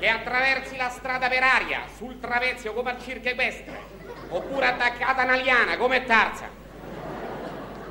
che 0.00 0.08
attraversi 0.08 0.76
la 0.76 0.88
strada 0.88 1.28
per 1.28 1.42
aria, 1.44 1.82
sul 1.96 2.18
travezio 2.18 2.72
come 2.72 2.90
al 2.90 3.00
circo 3.00 3.28
equestre, 3.28 3.91
oppure 4.32 4.66
attaccata 4.66 5.24
una 5.24 5.36
liana 5.36 5.76
come 5.76 6.04
Tarzan. 6.04 6.48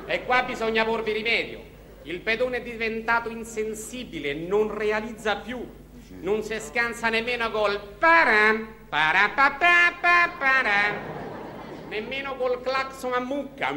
E 0.06 0.24
qua 0.24 0.42
bisogna 0.42 0.84
porvi 0.84 1.12
rimedio. 1.12 1.70
Il 2.02 2.20
pedone 2.20 2.58
è 2.58 2.62
diventato 2.62 3.28
insensibile, 3.28 4.34
non 4.34 4.76
realizza 4.76 5.36
più. 5.36 5.80
Non 6.20 6.42
si 6.42 6.58
scansa 6.60 7.08
nemmeno 7.08 7.50
col 7.50 7.80
param, 7.98 8.68
parapapapapara, 8.88 10.94
nemmeno 11.88 12.36
col 12.36 12.60
clacson 12.60 13.14
a 13.14 13.20
mucca. 13.20 13.70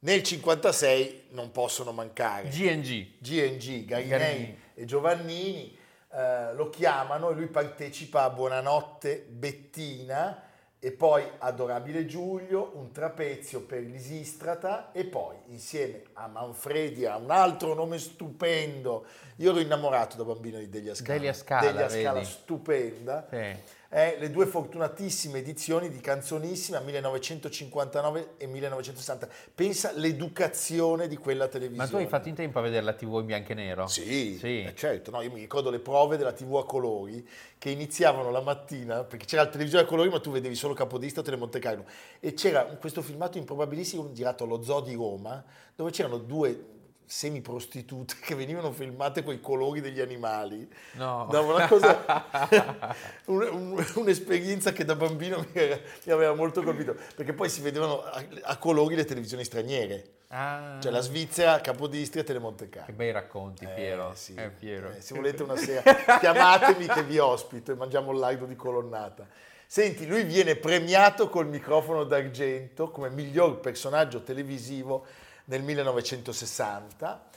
Nel 0.00 0.22
56 0.22 1.26
non 1.30 1.52
possono 1.52 1.92
mancare 1.92 2.48
GNG. 2.48 3.18
GNG, 3.18 3.84
Garinei. 3.84 4.58
e 4.74 4.84
Giovannini 4.84 5.78
eh, 6.12 6.54
lo 6.54 6.70
chiamano 6.70 7.30
e 7.30 7.34
lui 7.34 7.46
partecipa 7.46 8.24
a 8.24 8.30
Buonanotte 8.30 9.24
Bettina 9.28 10.50
e 10.84 10.90
poi 10.90 11.22
Adorabile 11.38 12.06
Giulio, 12.06 12.72
un 12.74 12.90
trapezio 12.90 13.60
per 13.60 13.82
l'Isistrata 13.82 14.90
e 14.90 15.04
poi 15.04 15.36
insieme 15.46 16.02
a 16.14 16.26
Manfredi, 16.26 17.06
a 17.06 17.18
un 17.18 17.30
altro 17.30 17.72
nome 17.72 17.98
stupendo, 17.98 19.06
io 19.36 19.50
ero 19.50 19.60
innamorato 19.60 20.16
da 20.16 20.24
bambino 20.24 20.58
di 20.58 20.68
Delia 20.68 20.96
Scala, 20.96 21.18
Delia 21.18 21.32
Scala, 21.34 21.70
Delia 21.70 21.88
Scala 21.88 22.24
stupenda, 22.24 23.28
Sì. 23.30 23.56
Eh, 23.94 24.16
le 24.18 24.30
due 24.30 24.46
fortunatissime 24.46 25.40
edizioni 25.40 25.90
di 25.90 26.00
Canzonissima 26.00 26.80
1959 26.80 28.34
e 28.38 28.46
1960. 28.46 29.28
Pensa 29.54 29.92
l'educazione 29.94 31.08
di 31.08 31.18
quella 31.18 31.46
televisione. 31.46 31.84
Ma 31.84 31.90
tu 31.90 31.96
hai 32.02 32.08
fatto 32.08 32.28
in 32.30 32.34
tempo 32.34 32.58
a 32.58 32.62
vedere 32.62 32.82
la 32.82 32.94
TV 32.94 33.18
in 33.20 33.26
bianco 33.26 33.52
e 33.52 33.54
nero? 33.54 33.86
Sì, 33.86 34.38
Sì. 34.38 34.62
eh, 34.62 34.72
certo, 34.74 35.10
no, 35.10 35.20
io 35.20 35.30
mi 35.30 35.40
ricordo 35.40 35.68
le 35.68 35.78
prove 35.78 36.16
della 36.16 36.32
TV 36.32 36.56
a 36.56 36.64
colori 36.64 37.28
che 37.58 37.68
iniziavano 37.68 38.30
la 38.30 38.40
mattina, 38.40 39.04
perché 39.04 39.26
c'era 39.26 39.42
la 39.42 39.50
televisione 39.50 39.84
a 39.84 39.86
colori 39.86 40.08
ma 40.08 40.20
tu 40.20 40.30
vedevi 40.30 40.54
solo 40.54 40.72
Capodistro 40.72 41.20
e 41.20 41.24
Telemonte 41.24 41.58
Carlo, 41.58 41.84
e 42.18 42.32
c'era 42.32 42.64
questo 42.64 43.02
filmato 43.02 43.36
improbabilissimo 43.36 44.10
girato 44.12 44.44
allo 44.44 44.62
Zoo 44.62 44.80
di 44.80 44.94
Roma, 44.94 45.44
dove 45.76 45.90
c'erano 45.90 46.16
due 46.16 46.71
semiprostitute 47.06 48.14
che 48.24 48.34
venivano 48.34 48.72
filmate 48.72 49.22
con 49.22 49.34
i 49.34 49.40
colori 49.40 49.80
degli 49.80 50.00
animali. 50.00 50.68
No. 50.92 51.28
Una 51.30 51.68
cosa, 51.68 52.26
un- 53.26 53.42
un- 53.50 53.86
un'esperienza 53.96 54.72
che 54.72 54.84
da 54.84 54.94
bambino 54.96 55.38
mi, 55.52 55.60
era- 55.60 55.78
mi 56.04 56.12
aveva 56.12 56.34
molto 56.34 56.62
colpito, 56.62 56.96
perché 57.14 57.32
poi 57.32 57.48
si 57.48 57.60
vedevano 57.60 58.02
a, 58.02 58.22
a 58.42 58.56
colori 58.58 58.94
le 58.94 59.04
televisioni 59.04 59.44
straniere. 59.44 60.04
Ah, 60.34 60.78
Cioè 60.80 60.90
la 60.90 61.00
Svizzera, 61.00 61.60
Capodistria 61.60 62.24
Telemonte 62.24 62.70
Carlo. 62.70 62.86
che 62.86 62.92
bei 62.92 63.10
racconti, 63.12 63.66
Piero. 63.66 64.12
Eh, 64.12 64.16
sì. 64.16 64.34
Eh, 64.34 64.48
Piero. 64.48 64.90
Eh, 64.90 65.00
se 65.02 65.14
volete 65.14 65.42
una 65.42 65.56
sera, 65.56 65.82
chiamatemi 66.18 66.86
che 66.86 67.02
vi 67.04 67.18
ospito 67.18 67.72
e 67.72 67.74
mangiamo 67.74 68.12
il 68.12 68.18
lardo 68.18 68.46
di 68.46 68.56
colonnata. 68.56 69.26
Senti, 69.66 70.06
lui 70.06 70.22
viene 70.24 70.56
premiato 70.56 71.28
col 71.28 71.48
microfono 71.48 72.04
d'argento 72.04 72.90
come 72.90 73.10
miglior 73.10 73.60
personaggio 73.60 74.22
televisivo 74.22 75.04
nel 75.52 75.62
1960. 75.62 77.28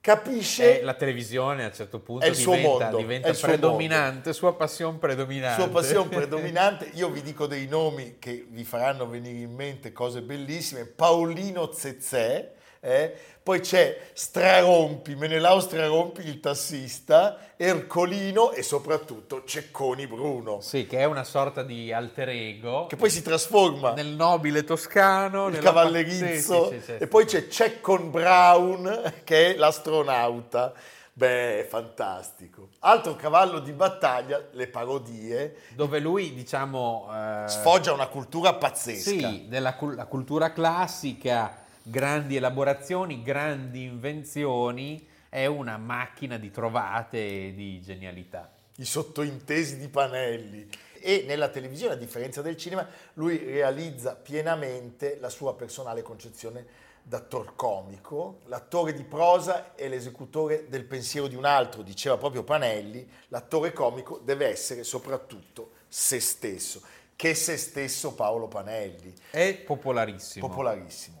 Capisce 0.00 0.80
Eh, 0.80 0.84
la 0.84 0.94
televisione 0.94 1.64
a 1.64 1.66
un 1.66 1.74
certo 1.74 1.98
punto 1.98 2.24
È 2.24 2.28
il 2.28 2.36
suo 2.36 2.54
diventa, 2.54 2.84
mondo, 2.84 2.96
diventa 2.96 3.28
è 3.28 3.36
predominante, 3.36 4.32
sua 4.32 4.54
passione 4.54 4.98
predominante. 4.98 5.60
sua 5.62 5.70
passione 5.70 6.08
predominante. 6.08 6.90
Io 6.94 7.10
vi 7.10 7.22
dico 7.22 7.46
dei 7.46 7.66
nomi 7.66 8.16
che 8.18 8.46
vi 8.48 8.64
faranno 8.64 9.08
venire 9.08 9.38
in 9.38 9.52
mente 9.52 9.92
cose 9.92 10.22
bellissime. 10.22 10.86
Paolino 10.86 11.72
Zezzè, 11.72 12.52
eh? 12.80 13.14
poi 13.42 13.60
c'è 13.60 13.96
Strarompi, 14.12 15.14
Menelao 15.14 15.60
Strarompi 15.60 16.26
il 16.26 16.40
tassista, 16.40 17.38
Ercolino 17.56 18.50
e 18.52 18.62
soprattutto 18.62 19.44
Cecconi 19.44 20.06
Bruno, 20.06 20.60
Sì, 20.60 20.86
che 20.86 20.98
è 20.98 21.04
una 21.04 21.24
sorta 21.24 21.62
di 21.62 21.92
alter 21.92 22.28
ego 22.30 22.86
che 22.86 22.96
poi 22.96 23.08
si 23.10 23.22
trasforma 23.22 23.92
nel 23.92 24.08
nobile 24.08 24.64
toscano, 24.64 25.46
il 25.46 25.52
nella- 25.54 25.64
cavallerizzo, 25.64 26.68
Sì, 26.70 26.74
sì, 26.74 26.80
sì, 26.80 26.92
sì, 26.96 27.02
e 27.02 27.06
poi 27.06 27.24
c'è 27.24 27.48
Ceccon 27.48 28.10
Brown 28.10 29.12
che 29.24 29.54
è 29.54 29.56
l'astronauta. 29.56 30.72
Beh, 31.18 31.64
fantastico. 31.66 32.68
Altro 32.80 33.16
cavallo 33.16 33.60
di 33.60 33.72
battaglia, 33.72 34.48
le 34.50 34.66
parodie, 34.68 35.56
dove 35.74 35.98
lui, 35.98 36.34
diciamo, 36.34 37.08
eh, 37.10 37.48
sfoggia 37.48 37.94
una 37.94 38.08
cultura 38.08 38.52
pazzesca. 38.52 39.08
Sì, 39.08 39.46
della 39.48 39.74
la 39.94 40.04
cultura 40.04 40.52
classica, 40.52 41.64
grandi 41.88 42.34
elaborazioni, 42.34 43.22
grandi 43.22 43.84
invenzioni, 43.84 45.06
è 45.28 45.46
una 45.46 45.76
macchina 45.76 46.36
di 46.36 46.50
trovate 46.50 47.18
e 47.18 47.52
di 47.54 47.80
genialità. 47.80 48.52
i 48.78 48.84
sottointesi 48.84 49.78
di 49.78 49.88
Panelli. 49.88 50.68
E 51.00 51.24
nella 51.26 51.48
televisione, 51.48 51.94
a 51.94 51.96
differenza 51.96 52.42
del 52.42 52.56
cinema, 52.56 52.86
lui 53.14 53.38
realizza 53.38 54.16
pienamente 54.16 55.16
la 55.20 55.28
sua 55.28 55.54
personale 55.54 56.02
concezione 56.02 56.66
d'attor 57.02 57.54
comico. 57.54 58.40
L'attore 58.46 58.92
di 58.92 59.04
prosa 59.04 59.74
è 59.76 59.88
l'esecutore 59.88 60.66
del 60.68 60.84
pensiero 60.84 61.28
di 61.28 61.36
un 61.36 61.44
altro, 61.44 61.82
diceva 61.82 62.16
proprio 62.16 62.42
Panelli, 62.42 63.08
l'attore 63.28 63.72
comico 63.72 64.20
deve 64.24 64.48
essere 64.48 64.82
soprattutto 64.82 65.70
se 65.86 66.18
stesso. 66.18 66.82
Che 67.14 67.34
se 67.34 67.56
stesso 67.56 68.12
Paolo 68.14 68.48
Panelli, 68.48 69.14
È 69.30 69.54
popolarissimo. 69.54 70.46
popolarissimo. 70.48 71.15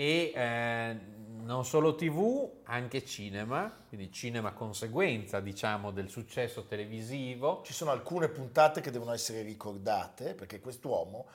E 0.00 0.32
eh, 0.34 0.96
non 1.42 1.66
solo 1.66 1.94
TV, 1.94 2.48
anche 2.64 3.04
cinema, 3.04 3.84
quindi 3.86 4.10
cinema 4.10 4.52
conseguenza, 4.52 5.40
diciamo, 5.40 5.90
del 5.90 6.08
successo 6.08 6.64
televisivo. 6.64 7.60
Ci 7.66 7.74
sono 7.74 7.90
alcune 7.90 8.28
puntate 8.28 8.80
che 8.80 8.90
devono 8.90 9.12
essere 9.12 9.42
ricordate 9.42 10.32
perché 10.32 10.58
quest'uomo 10.58 11.26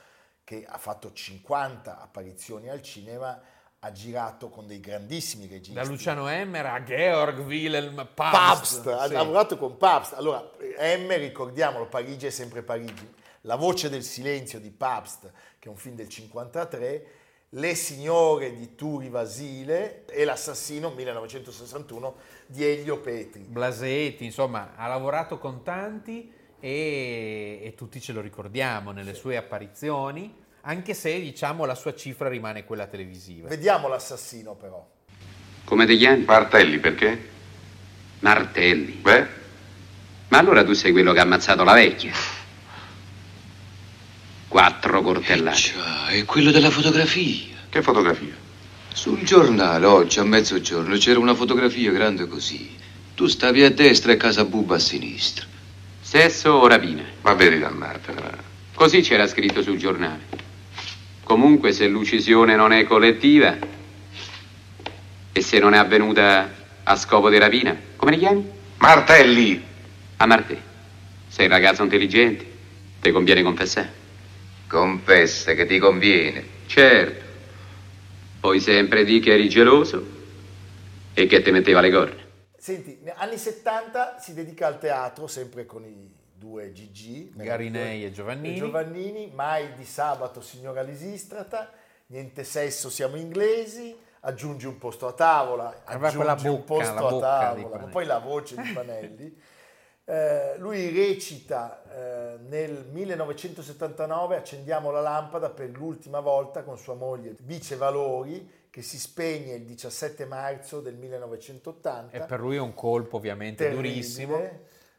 che 0.44 0.66
ha 0.68 0.80
fatto 0.80 1.14
50 1.14 2.02
apparizioni 2.02 2.68
al 2.68 2.82
cinema 2.82 3.40
ha 3.78 3.92
girato 3.92 4.50
con 4.50 4.66
dei 4.66 4.80
grandissimi 4.80 5.46
registi. 5.46 5.74
Da 5.74 5.84
Luciano 5.84 6.28
Emmer 6.28 6.66
a 6.66 6.82
Georg 6.82 7.38
Wilhelm 7.46 8.10
Pabst. 8.16 8.82
Pabst, 8.82 8.88
ha 8.88 9.06
Sì. 9.06 9.14
lavorato 9.14 9.58
con 9.60 9.78
Pabst. 9.78 10.14
Allora, 10.14 10.50
Emmer, 10.80 11.20
ricordiamolo, 11.20 11.86
Parigi 11.88 12.26
è 12.26 12.32
sempre 12.32 12.64
Parigi. 12.64 13.14
La 13.42 13.58
voce 13.58 13.90
del 13.90 14.02
silenzio 14.02 14.60
di 14.60 14.72
Pabst, 14.72 15.32
che 15.60 15.68
è 15.68 15.72
un 15.72 15.78
film 15.78 15.94
del 15.96 16.10
53, 16.10 17.08
Le 17.50 17.76
signore 17.76 18.54
di 18.56 18.76
Turi 18.76 19.08
Vasile 19.10 20.06
e 20.08 20.26
L'assassino 20.26 20.90
1961 20.90 22.16
di 22.48 22.66
Elio 22.66 23.00
Petri. 23.00 23.42
Blasetti, 23.48 24.26
insomma, 24.26 24.74
ha 24.76 24.88
lavorato 24.88 25.38
con 25.38 25.64
tanti 25.64 26.32
e, 26.60 27.62
e 27.64 27.74
tutti 27.76 28.02
ce 28.02 28.12
lo 28.12 28.22
ricordiamo 28.22 28.92
nelle 28.92 29.14
sue 29.14 29.38
apparizioni, 29.38 30.34
anche 30.62 30.94
se 30.94 31.20
diciamo 31.20 31.66
la 31.66 31.76
sua 31.76 31.94
cifra 31.94 32.28
rimane 32.28 32.66
quella 32.66 32.88
televisiva. 32.88 33.48
Vediamo 33.48 33.88
l'assassino 33.88 34.56
però. 34.56 34.86
Come 35.64 35.86
ti 35.86 35.98
chiami? 35.98 36.26
Martelli, 36.26 36.80
perché? 36.80 37.30
Martelli. 38.20 38.94
Beh, 38.94 39.28
Ma 40.30 40.40
allora 40.40 40.64
tu 40.64 40.74
sei 40.74 40.92
quello 40.92 41.14
che 41.14 41.20
ha 41.20 41.24
ammazzato 41.24 41.64
la 41.64 41.74
vecchia. 41.74 42.12
Quattro 44.56 45.02
coltellate. 45.02 45.58
Già, 45.58 46.08
è 46.08 46.24
quello 46.24 46.50
della 46.50 46.70
fotografia. 46.70 47.58
che 47.68 47.82
fotografia? 47.82 48.34
Sul 48.94 49.22
giornale, 49.24 49.86
oggi 49.86 50.20
a 50.20 50.24
mezzogiorno, 50.24 50.96
c'era 50.96 51.20
una 51.20 51.36
fotografia 51.36 51.92
grande 51.92 52.26
così. 52.26 52.74
Tu 53.16 53.28
stavi 53.28 53.64
a 53.64 53.70
destra 53.70 54.14
e 54.14 54.16
Casa 54.16 54.46
Bubba 54.46 54.76
a 54.76 54.80
sinistra. 54.80 55.46
Sesso 56.00 56.52
o 56.52 56.68
rapina? 56.68 57.04
Ma 57.24 57.34
vedi 57.34 57.60
dannarsela. 57.60 58.38
Così 58.74 59.02
c'era 59.02 59.28
scritto 59.28 59.62
sul 59.62 59.78
giornale. 59.78 60.22
Comunque, 61.24 61.74
se 61.74 61.88
l'uccisione 61.88 62.56
non 62.56 62.72
è 62.72 62.86
collettiva 62.86 63.58
e 65.34 65.42
se 65.42 65.60
non 65.60 65.74
è 65.74 65.78
avvenuta 65.78 66.50
a 66.82 66.96
scopo 66.96 67.30
di 67.30 67.38
rapina, 67.38 67.76
come 67.98 68.14
ti 68.14 68.20
chiami? 68.20 68.50
Martelli! 68.78 69.62
A 70.16 70.26
Marte. 70.26 70.62
Sei 71.28 71.48
un 71.48 71.52
ragazzo 71.52 71.84
intelligente. 71.84 72.50
Ti 73.02 73.12
conviene 73.12 73.44
confessare. 73.44 74.04
Confessa 74.68 75.54
che 75.54 75.66
ti 75.66 75.80
conviene. 75.80 76.44
Certo. 76.66 77.24
Poi 78.40 78.60
sempre 78.60 79.04
di 79.04 79.20
che 79.20 79.34
eri 79.34 79.50
geloso 79.50 80.04
e 81.14 81.26
che 81.28 81.42
ti 81.42 81.52
metteva 81.52 81.82
le 81.82 81.92
corna. 81.92 82.24
Senti, 82.58 83.00
negli 83.02 83.14
anni 83.16 83.38
70 83.38 84.18
si 84.20 84.34
dedica 84.34 84.68
al 84.68 84.80
teatro, 84.80 85.28
sempre 85.28 85.66
con 85.66 85.86
i 85.86 86.14
due 86.34 86.72
GG. 86.72 87.36
Garinei 87.36 88.06
e 88.06 88.12
Giovannini. 88.12 88.56
e 88.56 88.58
Giovannini, 88.60 89.32
mai 89.34 89.74
di 89.76 89.86
sabato 89.86 90.42
signora 90.42 90.82
Lisistrata, 90.82 91.72
niente 92.08 92.44
sesso 92.44 92.90
siamo 92.90 93.16
inglesi, 93.16 93.96
aggiungi 94.22 94.66
un 94.66 94.78
posto 94.78 95.08
a 95.08 95.14
tavola, 95.14 95.82
aggiungi 95.84 96.16
quella 96.16 96.34
un 96.34 96.42
bocca, 96.42 96.64
posto 96.64 96.92
a 96.92 97.10
bocca 97.10 97.28
tavola, 97.28 97.78
ma 97.78 97.86
poi 97.86 98.06
la 98.06 98.20
voce 98.20 98.56
di 98.62 98.70
Panelli. 98.74 99.38
Eh, 100.08 100.58
lui 100.60 100.90
recita 100.92 101.82
eh, 101.90 102.38
nel 102.48 102.86
1979 102.92 104.36
Accendiamo 104.36 104.92
la 104.92 105.02
lampada 105.02 105.50
per 105.50 105.72
l'ultima 105.72 106.20
volta 106.20 106.62
con 106.62 106.78
sua 106.78 106.94
moglie 106.94 107.36
Vice 107.40 107.76
Valori 107.76 108.48
che 108.70 108.84
si 108.84 109.00
spegne 109.00 109.54
il 109.54 109.64
17 109.64 110.26
marzo 110.26 110.80
del 110.80 110.94
1980 110.96 112.16
E 112.16 112.26
per 112.26 112.40
lui 112.40 112.58
è 112.58 112.60
un 112.60 112.76
colpo 112.76 113.16
ovviamente 113.16 113.64
terribile. 113.64 113.90
durissimo. 113.90 114.50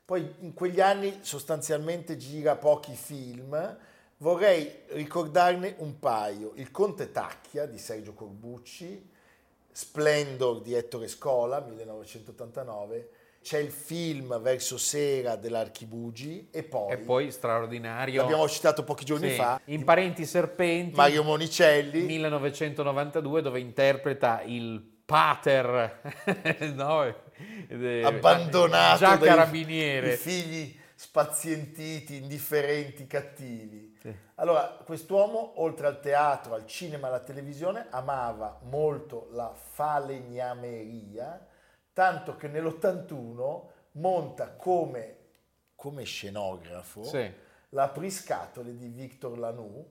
Poi 0.07 0.35
in 0.39 0.55
quegli 0.55 0.81
anni 0.81 1.19
sostanzialmente 1.21 2.17
gira 2.17 2.57
pochi 2.57 2.95
film. 2.95 3.77
Vorrei 4.19 4.85
ricordarne 4.93 5.75
un 5.79 5.99
paio. 5.99 6.53
Il 6.55 6.71
Conte 6.71 7.13
Tacchia 7.13 7.67
di 7.67 7.77
Sergio 7.77 8.15
Corbucci, 8.15 9.11
Splendor 9.71 10.63
di 10.63 10.73
Ettore 10.73 11.09
Scola, 11.09 11.61
1989. 11.61 13.11
C'è 13.47 13.59
il 13.59 13.71
film 13.71 14.41
Verso 14.41 14.77
Sera 14.77 15.37
dell'Archibugi 15.37 16.49
e 16.51 16.65
poi, 16.65 16.91
E 16.91 16.97
poi 16.97 17.31
straordinario. 17.31 18.23
l'abbiamo 18.23 18.49
citato 18.49 18.83
pochi 18.83 19.05
giorni 19.05 19.31
Sì, 19.31 19.37
fa, 19.37 19.61
In 19.67 19.85
Parenti 19.85 20.27
Serpenti. 20.27 20.97
Mario 20.97 21.23
Monicelli. 21.23 22.07
1992 22.07 23.43
dove 23.43 23.61
interpreta 23.61 24.43
il 24.43 24.85
pater 25.05 26.01
no, 26.75 27.15
abbandonato 28.03 28.99
già 28.99 29.15
dai 29.15 29.29
carabiniere 29.29 30.15
i 30.15 30.17
figli 30.17 30.77
spazientiti, 30.97 32.17
indifferenti, 32.17 33.07
cattivi. 33.07 33.97
Allora, 34.35 34.77
quest'uomo, 34.85 35.63
oltre 35.63 35.87
al 35.87 36.01
teatro, 36.01 36.55
al 36.55 36.67
cinema, 36.67 37.07
alla 37.07 37.21
televisione, 37.21 37.87
amava 37.91 38.59
molto 38.65 39.29
la 39.31 39.55
falegnameria, 39.55 41.47
tanto 41.97 42.37
che 42.37 42.47
nell'81 42.47 43.63
monta 43.93 44.51
come, 44.51 45.17
come 45.75 46.05
scenografo 46.05 47.03
Sì. 47.05 47.33
la 47.71 47.89
Priscatole 47.89 48.77
di 48.77 48.89
Victor 48.89 49.39
Lanoux 49.39 49.83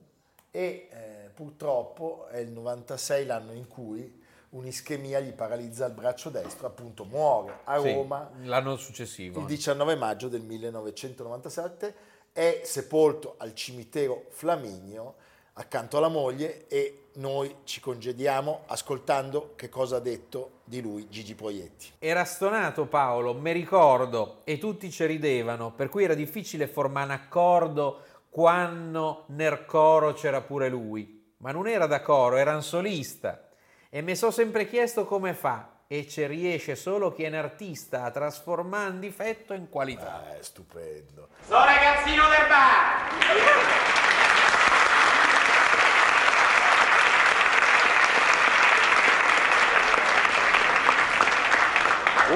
e 0.52 0.88
eh, 0.88 1.30
purtroppo 1.34 2.28
è 2.28 2.38
il 2.38 2.52
96 2.52 3.26
l'anno 3.26 3.50
in 3.54 3.66
cui 3.66 4.22
un'ischemia 4.50 5.18
gli 5.18 5.32
paralizza 5.32 5.84
il 5.86 5.94
braccio 5.94 6.30
destro, 6.30 6.68
appunto 6.68 7.04
muore 7.04 7.58
a 7.64 7.80
Sì, 7.80 7.92
Roma 7.92 8.30
l'anno 8.44 8.76
successivo 8.76 9.40
il 9.40 9.46
19 9.46 9.96
maggio 9.96 10.28
del 10.28 10.42
1997, 10.42 11.94
è 12.30 12.60
sepolto 12.62 13.34
al 13.38 13.52
cimitero 13.52 14.26
Flaminio 14.28 15.16
accanto 15.58 15.96
alla 15.96 16.08
moglie 16.08 16.66
e 16.68 17.08
noi 17.14 17.56
ci 17.64 17.80
congediamo 17.80 18.64
ascoltando 18.66 19.54
che 19.56 19.68
cosa 19.70 19.96
ha 19.96 20.00
detto 20.00 20.60
di 20.64 20.82
lui 20.82 21.08
Gigi 21.08 21.34
Proietti. 21.34 21.92
era 21.98 22.24
stonato 22.24 22.84
Paolo 22.86 23.32
mi 23.34 23.52
ricordo 23.52 24.42
e 24.44 24.58
tutti 24.58 24.90
ci 24.90 25.06
ridevano 25.06 25.72
per 25.72 25.88
cui 25.88 26.04
era 26.04 26.12
difficile 26.14 26.66
formare 26.66 27.06
un 27.06 27.10
accordo 27.12 28.00
quando 28.28 29.24
nel 29.28 29.64
coro 29.64 30.12
c'era 30.12 30.42
pure 30.42 30.68
lui 30.68 31.32
ma 31.38 31.52
non 31.52 31.66
era 31.68 31.86
da 31.86 32.02
coro 32.02 32.36
era 32.36 32.54
un 32.54 32.62
solista 32.62 33.48
e 33.88 34.02
mi 34.02 34.14
sono 34.14 34.32
sempre 34.32 34.66
chiesto 34.66 35.06
come 35.06 35.32
fa 35.32 35.70
e 35.86 36.06
ci 36.06 36.26
riesce 36.26 36.74
solo 36.74 37.12
chi 37.12 37.22
è 37.22 37.28
un 37.28 37.34
artista 37.34 38.02
a 38.02 38.10
trasformare 38.10 38.90
un 38.90 39.00
difetto 39.00 39.54
in 39.54 39.68
qualità 39.70 40.36
Eh, 40.36 40.42
stupendo. 40.42 41.28
Sono 41.46 41.64
ragazzino 41.64 42.22
del 42.28 42.46
bar! 42.48 44.15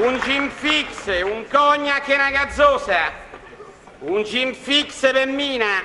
Un 0.00 0.18
gin 0.20 0.50
fix, 0.50 1.22
un 1.22 1.44
cognac 1.46 2.08
e 2.08 2.14
una 2.14 2.30
gazzosa. 2.30 3.12
Un 3.98 4.24
gin 4.24 4.54
fix 4.54 4.98
per 5.12 5.26
Mina. 5.26 5.82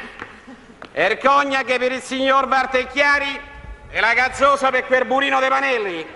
E 0.94 1.06
il 1.06 1.18
cognac 1.18 1.78
per 1.78 1.92
il 1.92 2.02
signor 2.02 2.48
Bartecchiari 2.48 3.42
e 3.90 4.00
la 4.00 4.14
gazzosa 4.14 4.70
per 4.70 4.86
quel 4.86 5.04
burino 5.04 5.42
dei 5.42 5.50
panelli. 5.50 6.08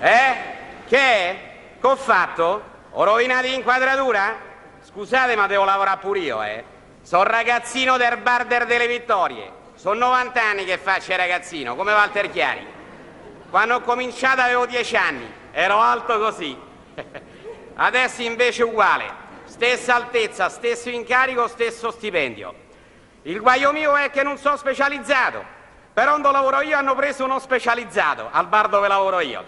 Eh? 0.00 0.34
Che 0.86 0.98
è? 0.98 1.36
Che 1.80 1.86
ho 1.86 1.96
fatto? 1.96 2.62
Ho 2.90 3.02
rovinato 3.02 3.46
l'inquadratura? 3.46 4.36
Scusate, 4.82 5.34
ma 5.34 5.46
devo 5.46 5.64
lavorare 5.64 5.98
pure 6.00 6.18
io, 6.18 6.42
eh. 6.42 6.62
Sono 7.00 7.22
ragazzino 7.22 7.96
del 7.96 8.18
Barder 8.18 8.66
delle 8.66 8.86
Vittorie. 8.86 9.50
Sono 9.76 10.08
90 10.08 10.42
anni 10.42 10.66
che 10.66 10.76
faccio 10.76 11.12
il 11.12 11.18
ragazzino, 11.18 11.74
come 11.74 11.94
Walter 11.94 12.30
Chiari. 12.30 12.66
Quando 13.48 13.76
ho 13.76 13.80
cominciato 13.80 14.42
avevo 14.42 14.66
10 14.66 14.96
anni, 14.96 15.44
ero 15.58 15.80
alto 15.80 16.18
così. 16.18 16.54
Adesso 17.76 18.20
invece 18.20 18.62
uguale. 18.62 19.24
Stessa 19.44 19.94
altezza, 19.94 20.50
stesso 20.50 20.90
incarico, 20.90 21.48
stesso 21.48 21.90
stipendio. 21.90 22.54
Il 23.22 23.40
guaio 23.40 23.72
mio 23.72 23.96
è 23.96 24.10
che 24.10 24.22
non 24.22 24.36
sono 24.36 24.58
specializzato. 24.58 25.42
Però 25.94 26.10
quando 26.10 26.30
lavoro 26.30 26.60
io 26.60 26.76
hanno 26.76 26.94
preso 26.94 27.24
uno 27.24 27.38
specializzato, 27.38 28.28
al 28.30 28.48
bar 28.48 28.68
dove 28.68 28.86
lavoro 28.86 29.20
io. 29.20 29.42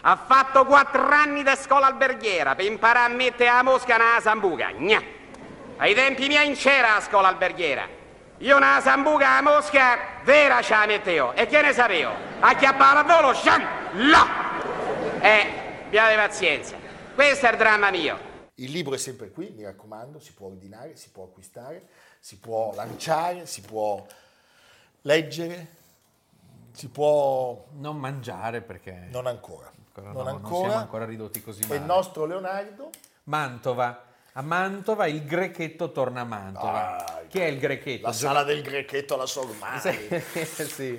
Ha 0.00 0.16
fatto 0.16 0.64
quattro 0.64 1.06
anni 1.08 1.44
di 1.44 1.52
scuola 1.56 1.86
alberghiera 1.86 2.56
per 2.56 2.64
imparare 2.64 3.12
a 3.12 3.14
mettere 3.14 3.52
la 3.52 3.62
mosca 3.62 3.96
nella 3.96 4.20
sambuca. 4.20 4.70
Gna. 4.72 5.00
Ai 5.76 5.94
tempi 5.94 6.26
miei 6.26 6.46
non 6.46 6.56
c'era 6.56 6.94
la 6.94 7.00
scuola 7.00 7.28
alberghiera. 7.28 7.86
Io 8.38 8.58
nella 8.58 8.80
sambuca 8.80 9.34
la 9.34 9.42
mosca 9.42 9.98
vera 10.24 10.60
ce 10.60 10.74
la 10.74 10.86
mettevo. 10.86 11.34
E 11.34 11.46
che 11.46 11.62
ne 11.62 11.72
sapevo? 11.72 12.10
Acchiappava 12.40 12.98
al 12.98 13.06
volo, 13.06 13.32
scian, 13.32 13.64
là! 13.92 14.51
Eh, 15.22 15.84
abbiate 15.86 16.16
pazienza. 16.16 16.76
Questo 17.14 17.46
è 17.46 17.52
il 17.52 17.56
dramma 17.56 17.90
mio. 17.90 18.18
Il 18.56 18.70
libro 18.72 18.94
è 18.94 18.98
sempre 18.98 19.30
qui, 19.30 19.50
mi 19.56 19.62
raccomando, 19.62 20.18
si 20.18 20.32
può 20.32 20.48
ordinare, 20.48 20.96
si 20.96 21.10
può 21.10 21.24
acquistare, 21.24 21.86
si 22.18 22.38
può 22.38 22.74
lanciare, 22.74 23.46
si 23.46 23.60
può 23.60 24.04
leggere. 25.02 25.80
si 26.72 26.88
può... 26.88 27.66
Non 27.78 27.98
mangiare 27.98 28.62
perché 28.62 29.06
Non 29.10 29.26
ancora. 29.26 29.70
ancora 29.94 30.12
non 30.12 30.24
no, 30.24 30.30
ancora. 30.30 30.68
siamo 30.68 30.82
ancora 30.82 31.04
ridotti 31.04 31.40
così 31.42 31.62
E 31.62 31.66
male. 31.66 31.78
il 31.80 31.84
nostro 31.86 32.24
Leonardo? 32.24 32.90
Mantova. 33.24 34.04
A 34.32 34.42
Mantova 34.42 35.06
il 35.06 35.24
grechetto 35.24 35.92
torna 35.92 36.22
a 36.22 36.24
Mantova. 36.24 37.04
Ah, 37.06 37.21
Chi 37.32 37.38
è 37.40 37.44
il 37.46 37.58
grechetto? 37.58 38.06
La 38.08 38.12
sala 38.12 38.42
del 38.42 38.60
grechetto 38.60 39.14
alla 39.14 39.24
Sormani. 39.24 39.80
Sì, 39.80 40.64
sì. 40.66 40.98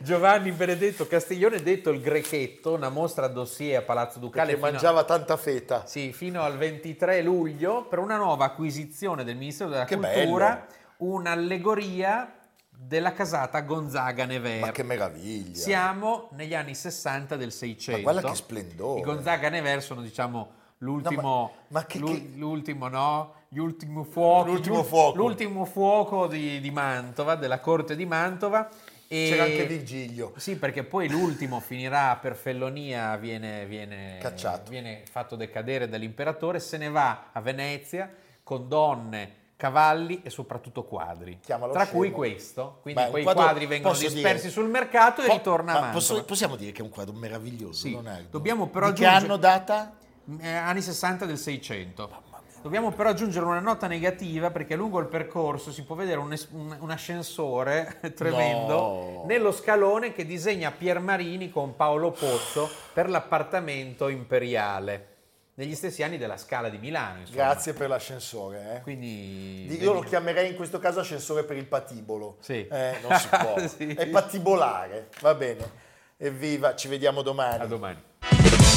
Giovanni 0.00 0.52
Benedetto 0.52 1.06
Castiglione, 1.06 1.62
detto 1.62 1.88
il 1.88 2.02
Grechetto, 2.02 2.74
una 2.74 2.90
mostra 2.90 3.26
dossier 3.28 3.78
a 3.78 3.82
Palazzo 3.82 4.18
Ducale 4.18 4.52
Che 4.52 4.60
mangiava 4.60 5.04
tanta 5.04 5.38
feta. 5.38 5.86
sì, 5.86 6.12
fino 6.12 6.42
al 6.42 6.58
23 6.58 7.22
luglio 7.22 7.86
per 7.86 8.00
una 8.00 8.18
nuova 8.18 8.44
acquisizione 8.44 9.24
del 9.24 9.36
Ministero 9.36 9.70
della 9.70 9.84
Che 9.86 9.96
Cultura, 9.96 10.66
un'allegoria 10.98 12.34
della 12.68 13.14
casata 13.14 13.60
Gonzaga 13.62 14.26
Nevers. 14.26 14.60
Ma 14.60 14.72
che 14.72 14.82
meraviglia. 14.82 15.56
Siamo 15.56 16.28
negli 16.32 16.54
anni 16.54 16.74
60 16.74 17.36
del 17.36 17.50
600. 17.50 18.02
Ma 18.02 18.12
guarda 18.12 18.28
che 18.28 18.36
splendore. 18.36 19.00
I 19.00 19.02
Gonzaga 19.04 19.48
Nevers 19.48 19.86
sono, 19.86 20.02
diciamo, 20.02 20.50
l'ultimo, 20.78 21.22
No, 21.22 21.52
ma- 21.68 21.80
ma 21.80 21.86
che- 21.86 21.98
l'ultimo, 22.34 22.88
no? 22.88 23.40
Gli 23.54 23.58
ultimi 23.58 24.02
fuochi, 24.08 24.48
L'ultimo 24.50 24.76
l'ul- 24.76 24.84
fuoco. 24.86 25.16
l'ultimo 25.18 25.64
fuoco 25.66 26.26
di, 26.26 26.58
di 26.58 26.70
Mantova, 26.70 27.34
della 27.34 27.60
corte 27.60 27.94
di 27.94 28.06
Mantova. 28.06 28.66
E- 29.06 29.26
C'era 29.28 29.42
anche 29.44 29.66
Virgilio. 29.66 30.32
Sì, 30.36 30.56
perché 30.56 30.84
poi 30.84 31.06
l'ultimo 31.10 31.60
finirà 31.60 32.16
per 32.16 32.34
fellonia, 32.34 33.14
viene, 33.18 33.66
viene, 33.66 34.16
Cacciato. 34.22 34.70
viene 34.70 35.02
fatto 35.10 35.36
decadere 35.36 35.86
dall'imperatore, 35.86 36.60
se 36.60 36.78
ne 36.78 36.88
va 36.88 37.28
a 37.30 37.40
Venezia 37.42 38.10
con 38.42 38.68
donne, 38.68 39.34
cavalli 39.56 40.22
e 40.24 40.30
soprattutto 40.30 40.84
quadri. 40.84 41.38
Chiamalo 41.42 41.72
Tra 41.74 41.84
scemo. 41.84 41.98
cui 41.98 42.10
questo. 42.10 42.78
Quindi 42.80 43.02
Beh, 43.02 43.10
quei 43.10 43.22
quadro- 43.22 43.42
quadri 43.42 43.66
vengono 43.66 43.94
dispersi 43.98 44.46
dire- 44.46 44.50
sul 44.50 44.70
mercato 44.70 45.20
e 45.20 45.26
Po- 45.26 45.32
ritorna 45.34 45.72
a 45.72 45.74
ma 45.74 45.80
Mantova. 45.90 45.92
posso- 45.92 46.24
possiamo 46.24 46.56
dire 46.56 46.72
che 46.72 46.80
è 46.80 46.84
un 46.84 46.90
quadro 46.90 47.12
meraviglioso, 47.12 47.80
Sì. 47.80 47.90
Leonardo? 47.90 48.28
Dobbiamo 48.30 48.68
però 48.68 48.90
Di 48.90 48.94
che 49.00 49.04
aggiungere- 49.06 49.26
anno 49.30 49.36
data? 49.36 49.96
Eh, 50.40 50.48
anni 50.48 50.80
60 50.80 51.26
del 51.26 51.36
600. 51.36 52.30
Dobbiamo 52.62 52.92
però 52.92 53.08
aggiungere 53.08 53.44
una 53.44 53.58
nota 53.58 53.88
negativa 53.88 54.50
perché 54.52 54.76
lungo 54.76 55.00
il 55.00 55.06
percorso 55.06 55.72
si 55.72 55.82
può 55.82 55.96
vedere 55.96 56.18
un, 56.20 56.32
es- 56.32 56.46
un- 56.52 56.76
un 56.78 56.90
ascensore 56.90 57.98
tremendo 58.14 58.72
No. 58.72 59.24
nello 59.26 59.50
scalone 59.50 60.12
che 60.12 60.24
disegna 60.24 60.70
Pier 60.70 61.00
Marini 61.00 61.50
con 61.50 61.74
Paolo 61.74 62.12
Pozzo 62.12 62.70
per 62.92 63.08
l'appartamento 63.10 64.06
imperiale 64.08 65.08
negli 65.54 65.74
stessi 65.74 66.02
anni 66.04 66.18
della 66.18 66.36
Scala 66.36 66.68
di 66.68 66.78
Milano. 66.78 67.18
insomma. 67.20 67.36
Grazie 67.42 67.72
per 67.74 67.88
l'ascensore. 67.88 68.76
eh. 68.76 68.80
Quindi 68.82 69.66
Di- 69.68 69.82
Io 69.82 69.92
lo 69.92 70.00
chiamerei 70.00 70.48
in 70.50 70.54
questo 70.56 70.78
caso 70.78 71.00
ascensore 71.00 71.42
per 71.42 71.56
il 71.56 71.66
patibolo. 71.66 72.36
Sì. 72.40 72.66
Eh, 72.70 72.96
non 73.06 73.18
si 73.18 73.28
può. 73.28 73.54
Sì. 73.68 73.88
È 73.92 74.06
patibolare. 74.06 75.08
Va 75.20 75.34
bene. 75.34 75.70
Evviva, 76.16 76.76
ci 76.76 76.86
vediamo 76.86 77.22
domani. 77.22 77.60
a 77.62 77.66
domani. 77.66 78.02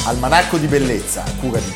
Almanacco 0.06 0.58
di 0.58 0.66
bellezza, 0.66 1.22
a 1.24 1.32
cura 1.40 1.58
di 1.60 1.75